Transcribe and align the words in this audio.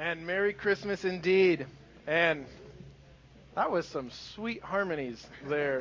And 0.00 0.26
Merry 0.26 0.54
Christmas 0.54 1.04
indeed. 1.04 1.66
And 2.06 2.46
that 3.54 3.70
was 3.70 3.84
some 3.84 4.10
sweet 4.10 4.62
harmonies 4.62 5.22
there. 5.46 5.80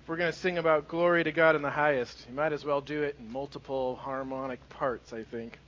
If 0.00 0.08
we're 0.08 0.16
going 0.16 0.32
to 0.32 0.38
sing 0.38 0.56
about 0.56 0.88
glory 0.88 1.24
to 1.24 1.30
God 1.30 1.56
in 1.56 1.60
the 1.60 1.68
highest, 1.68 2.24
you 2.26 2.34
might 2.34 2.54
as 2.54 2.64
well 2.64 2.80
do 2.80 3.02
it 3.02 3.16
in 3.18 3.30
multiple 3.30 3.96
harmonic 3.96 4.66
parts, 4.70 5.12
I 5.12 5.24
think. 5.24 5.58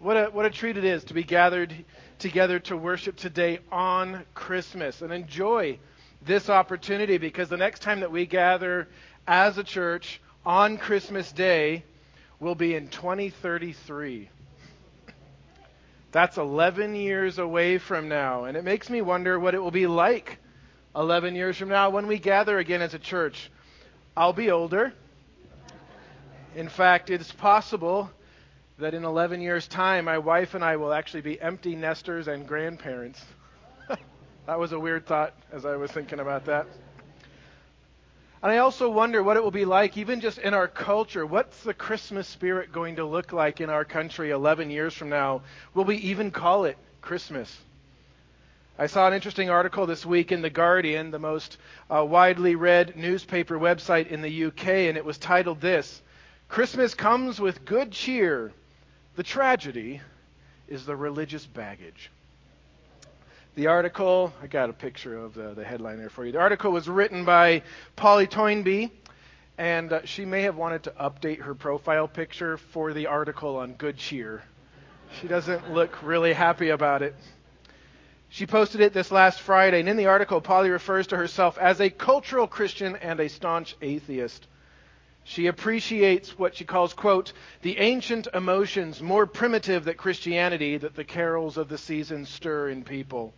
What 0.00 0.16
a, 0.16 0.24
what 0.24 0.44
a 0.44 0.50
treat 0.50 0.76
it 0.76 0.84
is 0.84 1.04
to 1.04 1.14
be 1.14 1.22
gathered 1.22 1.72
together 2.18 2.58
to 2.58 2.76
worship 2.76 3.14
today 3.14 3.60
on 3.70 4.24
Christmas 4.34 5.02
and 5.02 5.12
enjoy 5.12 5.78
this 6.26 6.50
opportunity 6.50 7.16
because 7.16 7.48
the 7.48 7.56
next 7.56 7.80
time 7.80 8.00
that 8.00 8.10
we 8.10 8.26
gather 8.26 8.88
as 9.24 9.56
a 9.56 9.62
church 9.62 10.20
on 10.44 10.78
Christmas 10.78 11.30
Day 11.30 11.84
will 12.40 12.56
be 12.56 12.74
in 12.74 12.88
2033. 12.88 14.30
That's 16.14 16.38
11 16.38 16.94
years 16.94 17.40
away 17.40 17.78
from 17.78 18.08
now. 18.08 18.44
And 18.44 18.56
it 18.56 18.62
makes 18.62 18.88
me 18.88 19.02
wonder 19.02 19.36
what 19.36 19.56
it 19.56 19.58
will 19.58 19.72
be 19.72 19.88
like 19.88 20.38
11 20.94 21.34
years 21.34 21.56
from 21.56 21.70
now 21.70 21.90
when 21.90 22.06
we 22.06 22.20
gather 22.20 22.56
again 22.56 22.82
as 22.82 22.94
a 22.94 23.00
church. 23.00 23.50
I'll 24.16 24.32
be 24.32 24.52
older. 24.52 24.92
In 26.54 26.68
fact, 26.68 27.10
it's 27.10 27.32
possible 27.32 28.08
that 28.78 28.94
in 28.94 29.02
11 29.02 29.40
years' 29.40 29.66
time, 29.66 30.04
my 30.04 30.18
wife 30.18 30.54
and 30.54 30.62
I 30.62 30.76
will 30.76 30.92
actually 30.92 31.22
be 31.22 31.40
empty 31.40 31.74
nesters 31.74 32.28
and 32.28 32.46
grandparents. 32.46 33.20
that 34.46 34.56
was 34.60 34.70
a 34.70 34.78
weird 34.78 35.06
thought 35.06 35.34
as 35.50 35.66
I 35.66 35.74
was 35.74 35.90
thinking 35.90 36.20
about 36.20 36.44
that. 36.44 36.68
And 38.44 38.52
I 38.52 38.58
also 38.58 38.90
wonder 38.90 39.22
what 39.22 39.38
it 39.38 39.42
will 39.42 39.50
be 39.50 39.64
like, 39.64 39.96
even 39.96 40.20
just 40.20 40.36
in 40.36 40.52
our 40.52 40.68
culture. 40.68 41.24
What's 41.24 41.62
the 41.62 41.72
Christmas 41.72 42.28
spirit 42.28 42.72
going 42.72 42.96
to 42.96 43.04
look 43.06 43.32
like 43.32 43.62
in 43.62 43.70
our 43.70 43.86
country 43.86 44.32
11 44.32 44.68
years 44.68 44.92
from 44.92 45.08
now? 45.08 45.40
Will 45.72 45.84
we 45.84 45.96
even 45.96 46.30
call 46.30 46.66
it 46.66 46.76
Christmas? 47.00 47.56
I 48.78 48.86
saw 48.86 49.06
an 49.06 49.14
interesting 49.14 49.48
article 49.48 49.86
this 49.86 50.04
week 50.04 50.30
in 50.30 50.42
The 50.42 50.50
Guardian, 50.50 51.10
the 51.10 51.18
most 51.18 51.56
uh, 51.88 52.04
widely 52.04 52.54
read 52.54 52.96
newspaper 52.96 53.58
website 53.58 54.08
in 54.08 54.20
the 54.20 54.44
UK, 54.44 54.68
and 54.68 54.98
it 54.98 55.06
was 55.06 55.16
titled 55.16 55.62
this 55.62 56.02
Christmas 56.50 56.92
comes 56.92 57.40
with 57.40 57.64
good 57.64 57.92
cheer. 57.92 58.52
The 59.16 59.22
tragedy 59.22 60.02
is 60.68 60.84
the 60.84 60.96
religious 60.96 61.46
baggage. 61.46 62.10
The 63.56 63.68
article, 63.68 64.32
I 64.42 64.48
got 64.48 64.68
a 64.68 64.72
picture 64.72 65.16
of 65.16 65.34
the, 65.34 65.54
the 65.54 65.62
headline 65.62 65.98
there 65.98 66.10
for 66.10 66.26
you. 66.26 66.32
The 66.32 66.40
article 66.40 66.72
was 66.72 66.88
written 66.88 67.24
by 67.24 67.62
Polly 67.94 68.26
Toynbee, 68.26 68.90
and 69.56 69.92
uh, 69.92 70.04
she 70.04 70.24
may 70.24 70.42
have 70.42 70.56
wanted 70.56 70.82
to 70.82 70.90
update 70.90 71.40
her 71.40 71.54
profile 71.54 72.08
picture 72.08 72.56
for 72.56 72.92
the 72.92 73.06
article 73.06 73.58
on 73.58 73.74
Good 73.74 73.96
Cheer. 73.96 74.42
She 75.20 75.28
doesn't 75.28 75.72
look 75.72 76.02
really 76.02 76.32
happy 76.32 76.70
about 76.70 77.02
it. 77.02 77.14
She 78.28 78.44
posted 78.44 78.80
it 78.80 78.92
this 78.92 79.12
last 79.12 79.40
Friday, 79.40 79.78
and 79.78 79.88
in 79.88 79.96
the 79.96 80.06
article, 80.06 80.40
Polly 80.40 80.70
refers 80.70 81.06
to 81.08 81.16
herself 81.16 81.56
as 81.56 81.80
a 81.80 81.90
cultural 81.90 82.48
Christian 82.48 82.96
and 82.96 83.20
a 83.20 83.28
staunch 83.28 83.76
atheist. 83.80 84.48
She 85.22 85.46
appreciates 85.46 86.36
what 86.36 86.56
she 86.56 86.64
calls, 86.64 86.92
quote, 86.92 87.32
the 87.62 87.78
ancient 87.78 88.26
emotions 88.34 89.00
more 89.00 89.26
primitive 89.26 89.84
than 89.84 89.94
Christianity 89.94 90.76
that 90.78 90.96
the 90.96 91.04
carols 91.04 91.56
of 91.56 91.68
the 91.68 91.78
season 91.78 92.26
stir 92.26 92.70
in 92.70 92.82
people. 92.82 93.32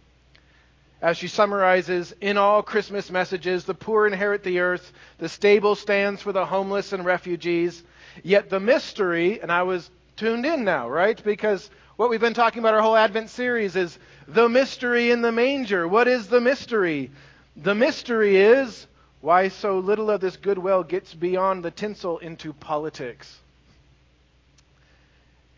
As 1.03 1.19
she 1.19 1.29
summarizes, 1.29 2.15
in 2.21 2.39
all 2.39 2.63
Christmas 2.63 3.11
messages, 3.11 3.65
the 3.65 3.75
poor 3.75 4.07
inherit 4.07 4.43
the 4.43 4.61
earth, 4.61 4.93
the 5.19 5.29
stable 5.29 5.75
stands 5.75 6.23
for 6.23 6.33
the 6.33 6.47
homeless 6.47 6.93
and 6.93 7.05
refugees. 7.05 7.83
Yet 8.23 8.49
the 8.49 8.61
mystery, 8.61 9.41
and 9.41 9.53
I 9.53 9.63
was 9.63 9.91
tuned 10.17 10.47
in 10.47 10.65
now, 10.65 10.89
right? 10.89 11.23
Because 11.23 11.69
what 11.97 12.09
we've 12.09 12.21
been 12.21 12.35
talking 12.35 12.61
about 12.61 12.75
our 12.75 12.81
whole 12.81 12.97
Advent 12.97 13.29
series 13.29 13.77
is 13.77 13.99
the 14.27 14.49
mystery 14.49 15.11
in 15.11 15.21
the 15.21 15.33
manger. 15.33 15.87
What 15.87 16.09
is 16.09 16.29
the 16.29 16.41
mystery? 16.41 17.11
The 17.57 17.75
mystery 17.75 18.37
is 18.37 18.87
why 19.21 19.49
so 19.49 19.79
little 19.79 20.11
of 20.11 20.21
this 20.21 20.37
goodwill 20.37 20.83
gets 20.83 21.13
beyond 21.13 21.63
the 21.63 21.71
tinsel 21.71 22.19
into 22.19 22.53
politics. 22.55 23.39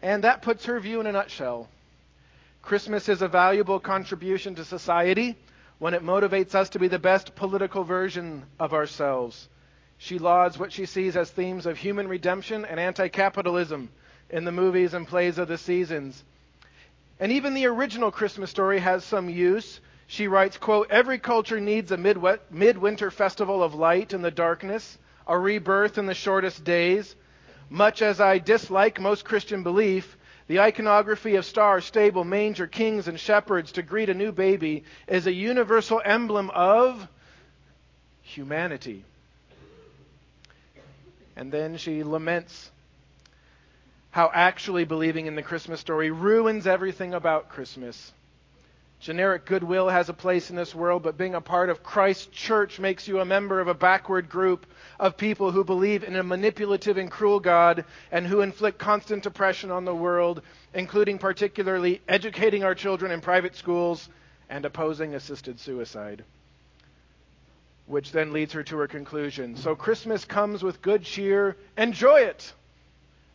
And 0.03 0.25
that 0.25 0.43
puts 0.43 0.65
her 0.67 0.79
view 0.81 1.01
in 1.01 1.07
a 1.07 1.13
nutshell. 1.13 1.69
Christmas 2.63 3.09
is 3.09 3.23
a 3.23 3.29
valuable 3.29 3.81
contribution 3.81 4.55
to 4.57 4.65
society 4.65 5.37
when 5.79 5.95
it 5.95 6.03
motivates 6.03 6.55
us 6.55 6.69
to 6.71 6.79
be 6.79 6.89
the 6.89 6.99
best 6.99 7.35
political 7.35 7.85
version 7.85 8.45
of 8.59 8.75
ourselves. 8.75 9.49
She 9.97 10.19
lauds 10.19 10.59
what 10.59 10.73
she 10.73 10.87
sees 10.87 11.17
as 11.17 11.31
themes 11.31 11.67
of 11.67 11.79
human 11.79 12.09
redemption 12.09 12.65
and 12.65 12.79
anti 12.79 13.09
capitalism 13.09 13.91
in 14.31 14.45
the 14.45 14.53
movies 14.53 14.95
and 14.95 15.09
plays 15.09 15.39
of 15.39 15.49
the 15.49 15.59
seasons. 15.59 16.23
And 17.21 17.33
even 17.33 17.55
the 17.55 17.67
original 17.67 18.11
Christmas 18.11 18.51
story 18.51 18.79
has 18.79 19.05
some 19.05 19.29
use. 19.29 19.81
She 20.07 20.29
writes, 20.29 20.57
quote, 20.57 20.91
Every 20.91 21.19
culture 21.19 21.61
needs 21.61 21.91
a 21.91 21.97
midwinter 21.97 23.11
festival 23.11 23.63
of 23.63 23.75
light 23.75 24.13
in 24.13 24.23
the 24.23 24.31
darkness, 24.31 24.99
a 25.27 25.39
rebirth 25.39 25.99
in 25.99 26.07
the 26.07 26.15
shortest 26.15 26.65
days. 26.65 27.15
Much 27.71 28.03
as 28.03 28.21
I 28.21 28.39
dislike 28.39 29.01
most 29.01 29.25
Christian 29.25 29.63
belief, 29.63 30.17
the 30.49 30.61
iconography 30.61 31.37
of 31.37 31.45
star, 31.45 31.81
stable, 31.81 32.25
manger, 32.25 32.67
kings, 32.67 33.07
and 33.07 33.21
shepherds 33.21 33.73
to 33.73 33.83
greet 33.83 34.09
a 34.09 34.15
new 34.15 34.33
baby 34.33 34.85
is 35.07 35.27
a 35.27 35.33
universal 35.33 36.01
emblem 36.03 36.51
of 36.51 37.07
humanity. 38.23 39.05
And 41.37 41.53
then 41.53 41.77
she 41.77 42.03
laments 42.03 42.71
how 44.11 44.31
actually 44.33 44.85
believing 44.85 45.27
in 45.27 45.37
the 45.37 45.43
Christmas 45.43 45.81
story 45.81 46.11
ruins 46.11 46.67
everything 46.67 47.13
about 47.13 47.51
Christmas. 47.51 48.13
Generic 49.01 49.45
goodwill 49.45 49.89
has 49.89 50.09
a 50.09 50.15
place 50.15 50.51
in 50.51 50.57
this 50.57 50.75
world, 50.75 51.05
but 51.05 51.17
being 51.17 51.37
a 51.37 51.41
part 51.41 51.71
of 51.71 51.85
Christ's 51.85 52.27
church 52.27 52.81
makes 52.81 53.07
you 53.07 53.21
a 53.21 53.25
member 53.25 53.61
of 53.61 53.69
a 53.69 53.75
backward 53.75 54.29
group 54.29 54.67
of 54.99 55.17
people 55.17 55.53
who 55.53 55.63
believe 55.63 56.03
in 56.03 56.17
a 56.17 56.23
manipulative 56.25 56.97
and 56.97 57.09
cruel 57.09 57.39
God 57.39 57.85
and 58.11 58.27
who 58.27 58.41
inflict 58.41 58.79
constant 58.79 59.25
oppression 59.25 59.71
on 59.71 59.85
the 59.85 59.95
world, 59.95 60.43
including 60.75 61.19
particularly 61.19 62.03
educating 62.09 62.65
our 62.65 62.75
children 62.75 63.13
in 63.13 63.21
private 63.21 63.55
schools 63.55 64.09
and 64.51 64.65
opposing 64.65 65.15
assisted 65.15 65.61
suicide. 65.61 66.25
Which 67.87 68.11
then 68.11 68.33
leads 68.33 68.53
her 68.53 68.65
to 68.65 68.79
her 68.79 68.89
conclusion. 68.89 69.57
So 69.57 69.77
Christmas 69.77 70.25
comes 70.25 70.65
with 70.65 70.83
good 70.83 71.05
cheer. 71.05 71.57
Enjoy 71.77 72.21
it! 72.21 72.53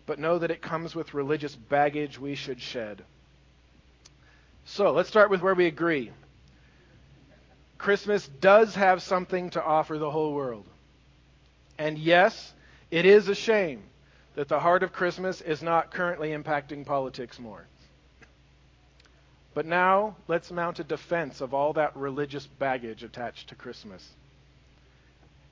But 0.06 0.20
know 0.20 0.40
that 0.40 0.52
it 0.52 0.62
comes 0.62 0.94
with 0.94 1.14
religious 1.14 1.56
baggage 1.56 2.20
we 2.20 2.36
should 2.36 2.60
shed. 2.60 3.04
So 4.66 4.92
let's 4.92 5.10
start 5.10 5.30
with 5.30 5.42
where 5.42 5.56
we 5.56 5.66
agree. 5.66 6.12
Christmas 7.78 8.28
does 8.28 8.76
have 8.76 9.02
something 9.02 9.50
to 9.52 9.64
offer 9.64 9.98
the 9.98 10.10
whole 10.10 10.34
world. 10.34 10.66
And 11.78 11.98
yes, 11.98 12.54
it 12.90 13.06
is 13.06 13.28
a 13.28 13.36
shame 13.36 13.84
that 14.36 14.48
the 14.48 14.60
heart 14.60 14.84
of 14.84 14.94
Christmas 14.94 15.42
is 15.42 15.62
not 15.62 15.92
currently 15.92 16.30
impacting 16.30 16.86
politics 16.86 17.40
more. 17.40 17.66
But 19.54 19.66
now, 19.66 20.16
let's 20.28 20.50
mount 20.50 20.80
a 20.80 20.84
defense 20.84 21.42
of 21.42 21.54
all 21.54 21.74
that 21.74 21.96
religious 21.96 22.48
baggage 22.48 23.04
attached 23.04 23.50
to 23.50 23.56
Christmas. 23.56 24.08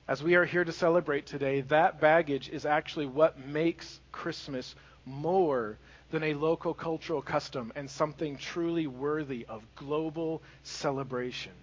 As 0.07 0.23
we 0.23 0.35
are 0.35 0.45
here 0.45 0.63
to 0.63 0.71
celebrate 0.71 1.25
today, 1.27 1.61
that 1.61 2.01
baggage 2.01 2.49
is 2.49 2.65
actually 2.65 3.05
what 3.05 3.45
makes 3.45 3.99
Christmas 4.11 4.73
more 5.05 5.77
than 6.11 6.23
a 6.23 6.33
local 6.33 6.73
cultural 6.73 7.21
custom 7.21 7.71
and 7.75 7.89
something 7.89 8.37
truly 8.37 8.85
worthy 8.85 9.45
of 9.47 9.63
global 9.75 10.41
celebration. 10.63 11.53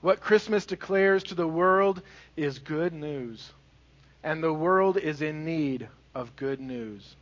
What 0.00 0.20
Christmas 0.20 0.66
declares 0.66 1.22
to 1.24 1.34
the 1.34 1.46
world 1.46 2.02
is 2.36 2.58
good 2.58 2.92
news, 2.92 3.52
and 4.22 4.42
the 4.42 4.52
world 4.52 4.96
is 4.96 5.22
in 5.22 5.44
need 5.44 5.88
of 6.14 6.34
good 6.36 6.60
news. 6.60 7.16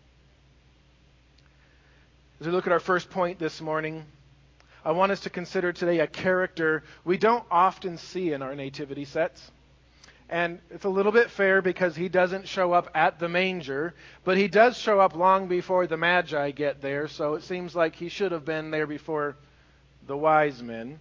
As 2.41 2.47
we 2.47 2.53
look 2.53 2.67
at 2.67 2.73
our 2.73 2.81
first 2.81 3.11
point 3.11 3.39
this 3.39 3.61
morning, 3.61 4.05
I 4.85 4.93
want 4.93 5.13
us 5.13 5.21
to 5.21 5.31
consider 5.31 5.73
today 5.73 6.01
a 6.01 6.07
character 6.07 6.83
we 7.05 7.17
don't 7.17 7.45
often 7.51 7.97
see 7.97 8.33
in 8.33 8.43
our 8.43 8.55
nativity 8.55 9.05
sets. 9.05 9.51
And 10.29 10.59
it's 10.71 10.85
a 10.85 10.89
little 10.89 11.13
bit 11.13 11.31
fair 11.31 11.61
because 11.61 11.95
he 11.95 12.09
doesn't 12.09 12.49
show 12.49 12.73
up 12.73 12.91
at 12.95 13.19
the 13.19 13.29
manger, 13.29 13.95
but 14.25 14.39
he 14.39 14.49
does 14.49 14.79
show 14.79 15.01
up 15.01 15.15
long 15.15 15.49
before 15.49 15.87
the 15.87 15.97
Magi 15.97 16.51
get 16.53 16.81
there, 16.81 17.09
so 17.09 17.35
it 17.35 17.43
seems 17.43 17.77
like 17.77 17.95
he 17.95 18.09
should 18.09 18.33
have 18.33 18.45
been 18.45 18.71
there 18.71 18.87
before 18.87 19.37
the 20.07 20.17
wise 20.17 20.63
men. 20.63 20.99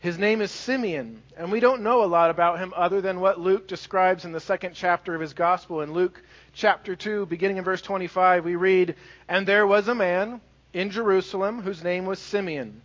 His 0.00 0.18
name 0.18 0.42
is 0.42 0.50
Simeon, 0.50 1.22
and 1.34 1.50
we 1.50 1.60
don't 1.60 1.82
know 1.82 2.04
a 2.04 2.06
lot 2.06 2.30
about 2.30 2.58
him 2.58 2.74
other 2.76 3.00
than 3.00 3.20
what 3.20 3.40
Luke 3.40 3.66
describes 3.66 4.26
in 4.26 4.32
the 4.32 4.40
second 4.40 4.74
chapter 4.74 5.14
of 5.14 5.20
his 5.20 5.32
gospel. 5.32 5.80
In 5.80 5.94
Luke 5.94 6.20
chapter 6.52 6.94
2, 6.94 7.24
beginning 7.26 7.56
in 7.56 7.64
verse 7.64 7.80
25, 7.80 8.44
we 8.44 8.54
read, 8.56 8.96
And 9.28 9.46
there 9.46 9.66
was 9.66 9.88
a 9.88 9.94
man 9.94 10.42
in 10.74 10.90
Jerusalem 10.90 11.62
whose 11.62 11.82
name 11.82 12.04
was 12.04 12.18
Simeon. 12.18 12.82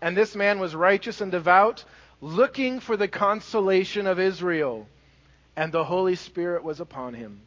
And 0.00 0.16
this 0.16 0.34
man 0.34 0.58
was 0.58 0.74
righteous 0.74 1.20
and 1.20 1.30
devout 1.30 1.84
looking 2.24 2.80
for 2.80 2.96
the 2.96 3.06
consolation 3.06 4.06
of 4.06 4.18
Israel, 4.18 4.86
and 5.56 5.70
the 5.70 5.84
Holy 5.84 6.14
Spirit 6.14 6.64
was 6.64 6.80
upon 6.80 7.12
him. 7.12 7.42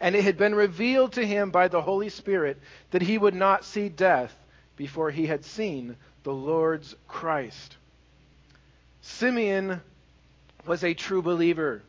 and 0.00 0.16
it 0.16 0.24
had 0.24 0.38
been 0.38 0.54
revealed 0.54 1.12
to 1.12 1.26
him 1.26 1.50
by 1.50 1.68
the 1.68 1.82
Holy 1.82 2.08
Spirit 2.08 2.58
that 2.90 3.02
he 3.02 3.18
would 3.18 3.34
not 3.34 3.64
see 3.64 3.88
death 3.88 4.34
before 4.76 5.10
he 5.10 5.26
had 5.26 5.44
seen 5.44 5.96
the 6.22 6.32
Lord's 6.32 6.94
Christ. 7.06 7.76
Simeon 9.02 9.80
was 10.66 10.82
a 10.84 10.94
true 10.94 11.22
believer. 11.22 11.82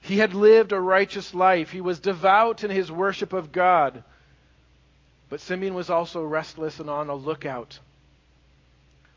He 0.00 0.18
had 0.18 0.34
lived 0.34 0.72
a 0.72 0.80
righteous 0.80 1.32
life. 1.34 1.70
He 1.70 1.80
was 1.80 2.00
devout 2.00 2.64
in 2.64 2.70
his 2.70 2.90
worship 2.90 3.32
of 3.32 3.52
God. 3.52 4.04
But 5.30 5.40
Simeon 5.40 5.74
was 5.74 5.88
also 5.88 6.22
restless 6.22 6.78
and 6.78 6.90
on 6.90 7.08
a 7.08 7.14
lookout. 7.14 7.78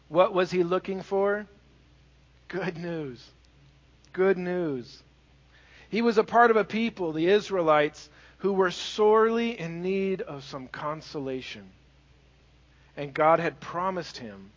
What 0.08 0.34
was 0.34 0.52
he 0.52 0.64
looking 0.64 1.02
for? 1.02 1.48
Good 2.48 2.78
news. 2.78 3.26
Good 4.14 4.38
news. 4.38 5.02
He 5.90 6.02
was 6.02 6.18
a 6.18 6.24
part 6.24 6.52
of 6.52 6.58
a 6.58 6.64
people, 6.64 7.12
the 7.12 7.28
Israelites, 7.28 8.10
who 8.40 8.54
were 8.54 8.72
sorely 8.72 9.60
in 9.60 9.82
need 9.82 10.22
of 10.22 10.44
some 10.44 10.68
consolation. 10.68 11.70
And 12.98 13.14
God 13.14 13.40
had 13.40 13.60
promised 13.60 14.18
him 14.18 14.52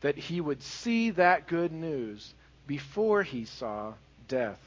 that 0.00 0.16
he 0.16 0.40
would 0.40 0.62
see 0.62 1.10
that 1.10 1.46
good 1.46 1.72
news 1.72 2.34
before 2.66 3.22
he 3.22 3.44
saw 3.44 3.94
death. 4.28 4.60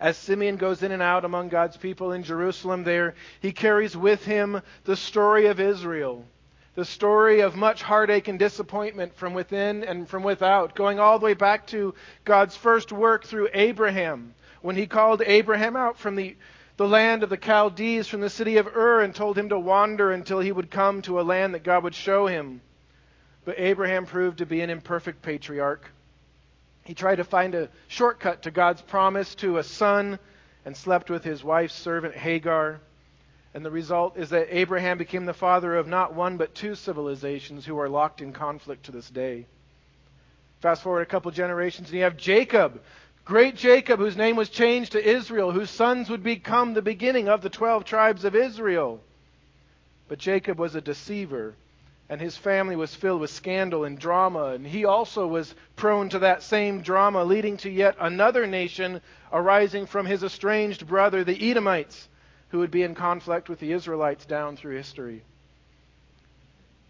As 0.00 0.16
Simeon 0.16 0.56
goes 0.56 0.82
in 0.82 0.92
and 0.92 1.02
out 1.02 1.24
among 1.24 1.48
God's 1.48 1.76
people 1.76 2.12
in 2.12 2.22
Jerusalem, 2.22 2.84
there 2.84 3.14
he 3.40 3.52
carries 3.52 3.96
with 3.96 4.24
him 4.24 4.62
the 4.84 4.96
story 4.96 5.46
of 5.46 5.58
Israel, 5.58 6.24
the 6.78 6.84
story 6.84 7.40
of 7.40 7.56
much 7.56 7.82
heartache 7.82 8.28
and 8.28 8.38
disappointment 8.38 9.12
from 9.16 9.34
within 9.34 9.82
and 9.82 10.08
from 10.08 10.22
without, 10.22 10.76
going 10.76 11.00
all 11.00 11.18
the 11.18 11.24
way 11.24 11.34
back 11.34 11.66
to 11.66 11.92
God's 12.24 12.56
first 12.56 12.92
work 12.92 13.24
through 13.24 13.48
Abraham, 13.52 14.32
when 14.62 14.76
he 14.76 14.86
called 14.86 15.20
Abraham 15.26 15.74
out 15.74 15.98
from 15.98 16.14
the, 16.14 16.36
the 16.76 16.86
land 16.86 17.24
of 17.24 17.30
the 17.30 17.36
Chaldees, 17.36 18.06
from 18.06 18.20
the 18.20 18.30
city 18.30 18.58
of 18.58 18.68
Ur, 18.68 19.00
and 19.00 19.12
told 19.12 19.36
him 19.36 19.48
to 19.48 19.58
wander 19.58 20.12
until 20.12 20.38
he 20.38 20.52
would 20.52 20.70
come 20.70 21.02
to 21.02 21.18
a 21.18 21.22
land 21.22 21.54
that 21.54 21.64
God 21.64 21.82
would 21.82 21.96
show 21.96 22.28
him. 22.28 22.60
But 23.44 23.58
Abraham 23.58 24.06
proved 24.06 24.38
to 24.38 24.46
be 24.46 24.60
an 24.60 24.70
imperfect 24.70 25.20
patriarch. 25.20 25.90
He 26.84 26.94
tried 26.94 27.16
to 27.16 27.24
find 27.24 27.56
a 27.56 27.70
shortcut 27.88 28.42
to 28.42 28.52
God's 28.52 28.82
promise 28.82 29.34
to 29.36 29.58
a 29.58 29.64
son 29.64 30.20
and 30.64 30.76
slept 30.76 31.10
with 31.10 31.24
his 31.24 31.42
wife's 31.42 31.74
servant 31.74 32.14
Hagar. 32.14 32.78
And 33.58 33.66
the 33.66 33.72
result 33.72 34.16
is 34.16 34.30
that 34.30 34.56
Abraham 34.56 34.98
became 34.98 35.26
the 35.26 35.34
father 35.34 35.74
of 35.74 35.88
not 35.88 36.14
one 36.14 36.36
but 36.36 36.54
two 36.54 36.76
civilizations 36.76 37.66
who 37.66 37.76
are 37.80 37.88
locked 37.88 38.20
in 38.20 38.32
conflict 38.32 38.84
to 38.84 38.92
this 38.92 39.10
day. 39.10 39.46
Fast 40.60 40.80
forward 40.80 41.00
a 41.00 41.06
couple 41.06 41.32
generations, 41.32 41.88
and 41.88 41.96
you 41.98 42.04
have 42.04 42.16
Jacob, 42.16 42.80
great 43.24 43.56
Jacob, 43.56 43.98
whose 43.98 44.16
name 44.16 44.36
was 44.36 44.48
changed 44.48 44.92
to 44.92 45.04
Israel, 45.04 45.50
whose 45.50 45.70
sons 45.70 46.08
would 46.08 46.22
become 46.22 46.72
the 46.72 46.82
beginning 46.82 47.28
of 47.28 47.42
the 47.42 47.50
12 47.50 47.84
tribes 47.84 48.24
of 48.24 48.36
Israel. 48.36 49.00
But 50.06 50.20
Jacob 50.20 50.56
was 50.60 50.76
a 50.76 50.80
deceiver 50.80 51.56
and 52.08 52.20
his 52.20 52.36
family 52.36 52.76
was 52.76 52.94
filled 52.94 53.20
with 53.20 53.30
scandal 53.30 53.82
and 53.82 53.98
drama, 53.98 54.52
and 54.52 54.64
he 54.64 54.84
also 54.84 55.26
was 55.26 55.52
prone 55.74 56.10
to 56.10 56.20
that 56.20 56.44
same 56.44 56.80
drama, 56.80 57.24
leading 57.24 57.56
to 57.56 57.70
yet 57.70 57.96
another 57.98 58.46
nation 58.46 59.00
arising 59.32 59.86
from 59.86 60.06
his 60.06 60.22
estranged 60.22 60.86
brother, 60.86 61.24
the 61.24 61.50
Edomites, 61.50 62.08
who 62.50 62.58
would 62.58 62.70
be 62.70 62.82
in 62.82 62.94
conflict 62.94 63.48
with 63.48 63.60
the 63.60 63.72
Israelites 63.72 64.24
down 64.24 64.56
through 64.56 64.76
history. 64.76 65.22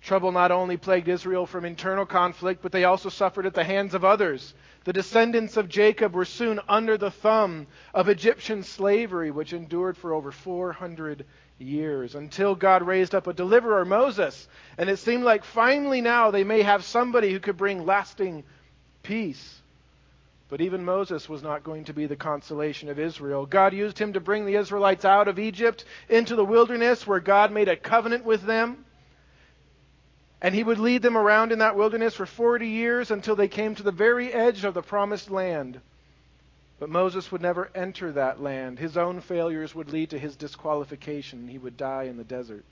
Trouble 0.01 0.31
not 0.31 0.53
only 0.53 0.77
plagued 0.77 1.09
Israel 1.09 1.45
from 1.45 1.65
internal 1.65 2.07
conflict, 2.07 2.63
but 2.63 2.71
they 2.71 2.85
also 2.85 3.09
suffered 3.09 3.47
at 3.47 3.55
the 3.55 3.65
hands 3.65 3.95
of 3.95 4.05
others. 4.05 4.55
The 4.85 4.93
descendants 4.93 5.57
of 5.57 5.69
Jacob 5.69 6.15
were 6.15 6.25
soon 6.25 6.61
under 6.69 6.97
the 6.97 7.11
thumb 7.11 7.67
of 7.93 8.09
Egyptian 8.09 8.63
slavery, 8.63 9.31
which 9.31 9.53
endured 9.53 9.97
for 9.97 10.15
over 10.15 10.31
400 10.31 11.27
years 11.59 12.15
until 12.15 12.55
God 12.55 12.83
raised 12.83 13.15
up 13.15 13.27
a 13.27 13.33
deliverer, 13.33 13.85
Moses. 13.85 14.49
And 14.79 14.89
it 14.89 14.99
seemed 14.99 15.25
like 15.25 15.45
finally 15.45 16.01
now 16.01 16.31
they 16.31 16.45
may 16.45 16.63
have 16.63 16.85
somebody 16.85 17.33
who 17.33 17.41
could 17.41 17.57
bring 17.57 17.85
lasting 17.85 18.45
peace. 19.03 19.61
But 20.49 20.63
even 20.63 20.85
Moses 20.85 21.29
was 21.29 21.43
not 21.43 21.63
going 21.63 21.85
to 21.85 21.93
be 21.93 22.07
the 22.07 22.17
consolation 22.17 22.89
of 22.89 22.99
Israel. 22.99 23.45
God 23.45 23.75
used 23.75 23.99
him 23.99 24.15
to 24.15 24.21
bring 24.21 24.47
the 24.47 24.55
Israelites 24.55 25.05
out 25.05 25.29
of 25.29 25.39
Egypt 25.39 25.85
into 26.09 26.37
the 26.37 26.45
wilderness 26.45 27.07
where 27.07 27.21
God 27.21 27.53
made 27.53 27.69
a 27.69 27.77
covenant 27.77 28.25
with 28.25 28.43
them. 28.43 28.87
And 30.41 30.55
he 30.55 30.65
would 30.65 30.79
lead 30.79 31.03
them 31.03 31.19
around 31.19 31.53
in 31.53 31.59
that 31.59 31.77
wilderness 31.77 32.15
for 32.15 32.25
40 32.25 32.67
years 32.67 33.11
until 33.11 33.37
they 33.37 33.49
came 33.49 33.75
to 33.75 33.83
the 33.83 33.93
very 33.93 34.33
edge 34.33 34.65
of 34.65 34.73
the 34.73 34.83
promised 34.83 35.31
land. 35.31 35.81
But 36.79 36.89
Moses 36.89 37.31
would 37.33 37.43
never 37.43 37.71
enter 37.75 38.13
that 38.13 38.41
land. 38.41 38.79
His 38.79 38.97
own 38.97 39.21
failures 39.21 39.75
would 39.75 39.93
lead 39.93 40.11
to 40.11 40.19
his 40.19 40.37
disqualification. 40.37 41.49
He 41.49 41.59
would 41.59 41.77
die 41.77 42.05
in 42.05 42.17
the 42.17 42.25
desert. 42.25 42.65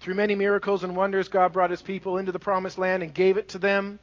Through 0.00 0.14
many 0.14 0.34
miracles 0.34 0.84
and 0.84 0.96
wonders, 0.96 1.28
God 1.28 1.52
brought 1.52 1.70
his 1.70 1.80
people 1.80 2.18
into 2.18 2.32
the 2.32 2.40
promised 2.40 2.76
land 2.76 3.02
and 3.02 3.14
gave 3.14 3.38
it 3.38 3.50
to 3.50 3.58
them. 3.58 4.00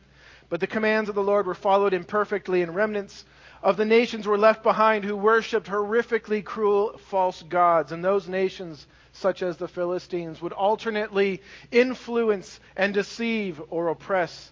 But 0.52 0.60
the 0.60 0.68
commands 0.68 1.08
of 1.08 1.16
the 1.16 1.24
Lord 1.24 1.46
were 1.48 1.56
followed 1.56 1.94
imperfectly, 1.94 2.62
and 2.62 2.76
remnants 2.76 3.24
of 3.64 3.78
the 3.78 3.86
nations 3.86 4.28
were 4.28 4.38
left 4.38 4.64
behind 4.64 5.06
who 5.06 5.16
worshipped 5.16 5.68
horrifically 5.68 6.44
cruel 6.44 6.98
false 6.98 7.42
gods. 7.44 7.94
And 7.94 8.04
those 8.04 8.28
nations, 8.28 8.86
such 9.14 9.44
as 9.44 9.56
the 9.56 9.70
Philistines, 9.70 10.42
would 10.42 10.52
alternately 10.52 11.42
influence 11.72 12.60
and 12.76 12.94
deceive 12.94 13.62
or 13.70 13.88
oppress 13.88 14.52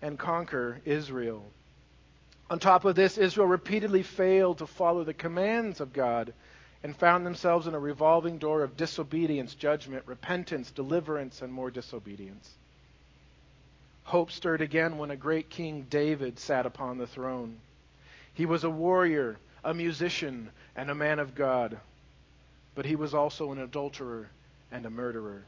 and 0.00 0.16
conquer 0.16 0.80
Israel. 0.84 1.44
On 2.48 2.60
top 2.60 2.84
of 2.84 2.94
this, 2.94 3.18
Israel 3.18 3.48
repeatedly 3.48 4.04
failed 4.04 4.58
to 4.58 4.68
follow 4.68 5.02
the 5.02 5.14
commands 5.14 5.80
of 5.80 5.92
God 5.92 6.32
and 6.84 6.96
found 6.96 7.26
themselves 7.26 7.66
in 7.66 7.74
a 7.74 7.78
revolving 7.80 8.38
door 8.38 8.62
of 8.62 8.76
disobedience, 8.76 9.56
judgment, 9.56 10.04
repentance, 10.06 10.70
deliverance, 10.70 11.42
and 11.42 11.52
more 11.52 11.72
disobedience. 11.72 12.54
Hope 14.08 14.30
stirred 14.30 14.60
again 14.60 14.98
when 14.98 15.10
a 15.10 15.16
great 15.16 15.50
king, 15.50 15.86
David, 15.88 16.38
sat 16.38 16.66
upon 16.66 16.98
the 16.98 17.06
throne. 17.06 17.58
He 18.34 18.46
was 18.46 18.64
a 18.64 18.70
warrior, 18.70 19.38
a 19.62 19.72
musician, 19.72 20.50
and 20.74 20.90
a 20.90 20.94
man 20.94 21.18
of 21.18 21.34
God, 21.34 21.78
but 22.74 22.86
he 22.86 22.96
was 22.96 23.14
also 23.14 23.52
an 23.52 23.58
adulterer 23.58 24.28
and 24.72 24.84
a 24.84 24.90
murderer. 24.90 25.44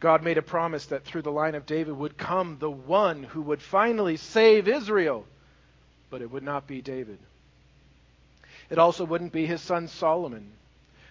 God 0.00 0.22
made 0.22 0.38
a 0.38 0.42
promise 0.42 0.86
that 0.86 1.04
through 1.04 1.22
the 1.22 1.30
line 1.30 1.54
of 1.54 1.66
David 1.66 1.96
would 1.96 2.18
come 2.18 2.56
the 2.58 2.70
one 2.70 3.22
who 3.22 3.42
would 3.42 3.62
finally 3.62 4.16
save 4.16 4.66
Israel 4.66 5.26
but 6.12 6.20
it 6.20 6.30
would 6.30 6.42
not 6.42 6.66
be 6.66 6.82
David. 6.82 7.18
It 8.68 8.78
also 8.78 9.06
wouldn't 9.06 9.32
be 9.32 9.46
his 9.46 9.62
son 9.62 9.88
Solomon. 9.88 10.52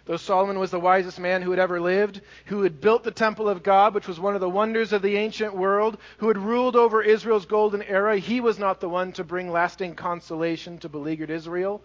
Though 0.05 0.17
Solomon 0.17 0.57
was 0.57 0.71
the 0.71 0.79
wisest 0.79 1.19
man 1.19 1.43
who 1.43 1.51
had 1.51 1.59
ever 1.59 1.79
lived, 1.79 2.21
who 2.45 2.63
had 2.63 2.81
built 2.81 3.03
the 3.03 3.11
temple 3.11 3.47
of 3.47 3.61
God, 3.61 3.93
which 3.93 4.07
was 4.07 4.19
one 4.19 4.33
of 4.33 4.41
the 4.41 4.49
wonders 4.49 4.91
of 4.91 5.03
the 5.03 5.15
ancient 5.15 5.55
world, 5.55 5.97
who 6.17 6.27
had 6.27 6.39
ruled 6.39 6.75
over 6.75 7.03
Israel's 7.03 7.45
golden 7.45 7.83
era, 7.83 8.17
he 8.17 8.41
was 8.41 8.57
not 8.57 8.79
the 8.79 8.89
one 8.89 9.11
to 9.13 9.23
bring 9.23 9.51
lasting 9.51 9.93
consolation 9.95 10.79
to 10.79 10.89
beleaguered 10.89 11.29
Israel. 11.29 11.83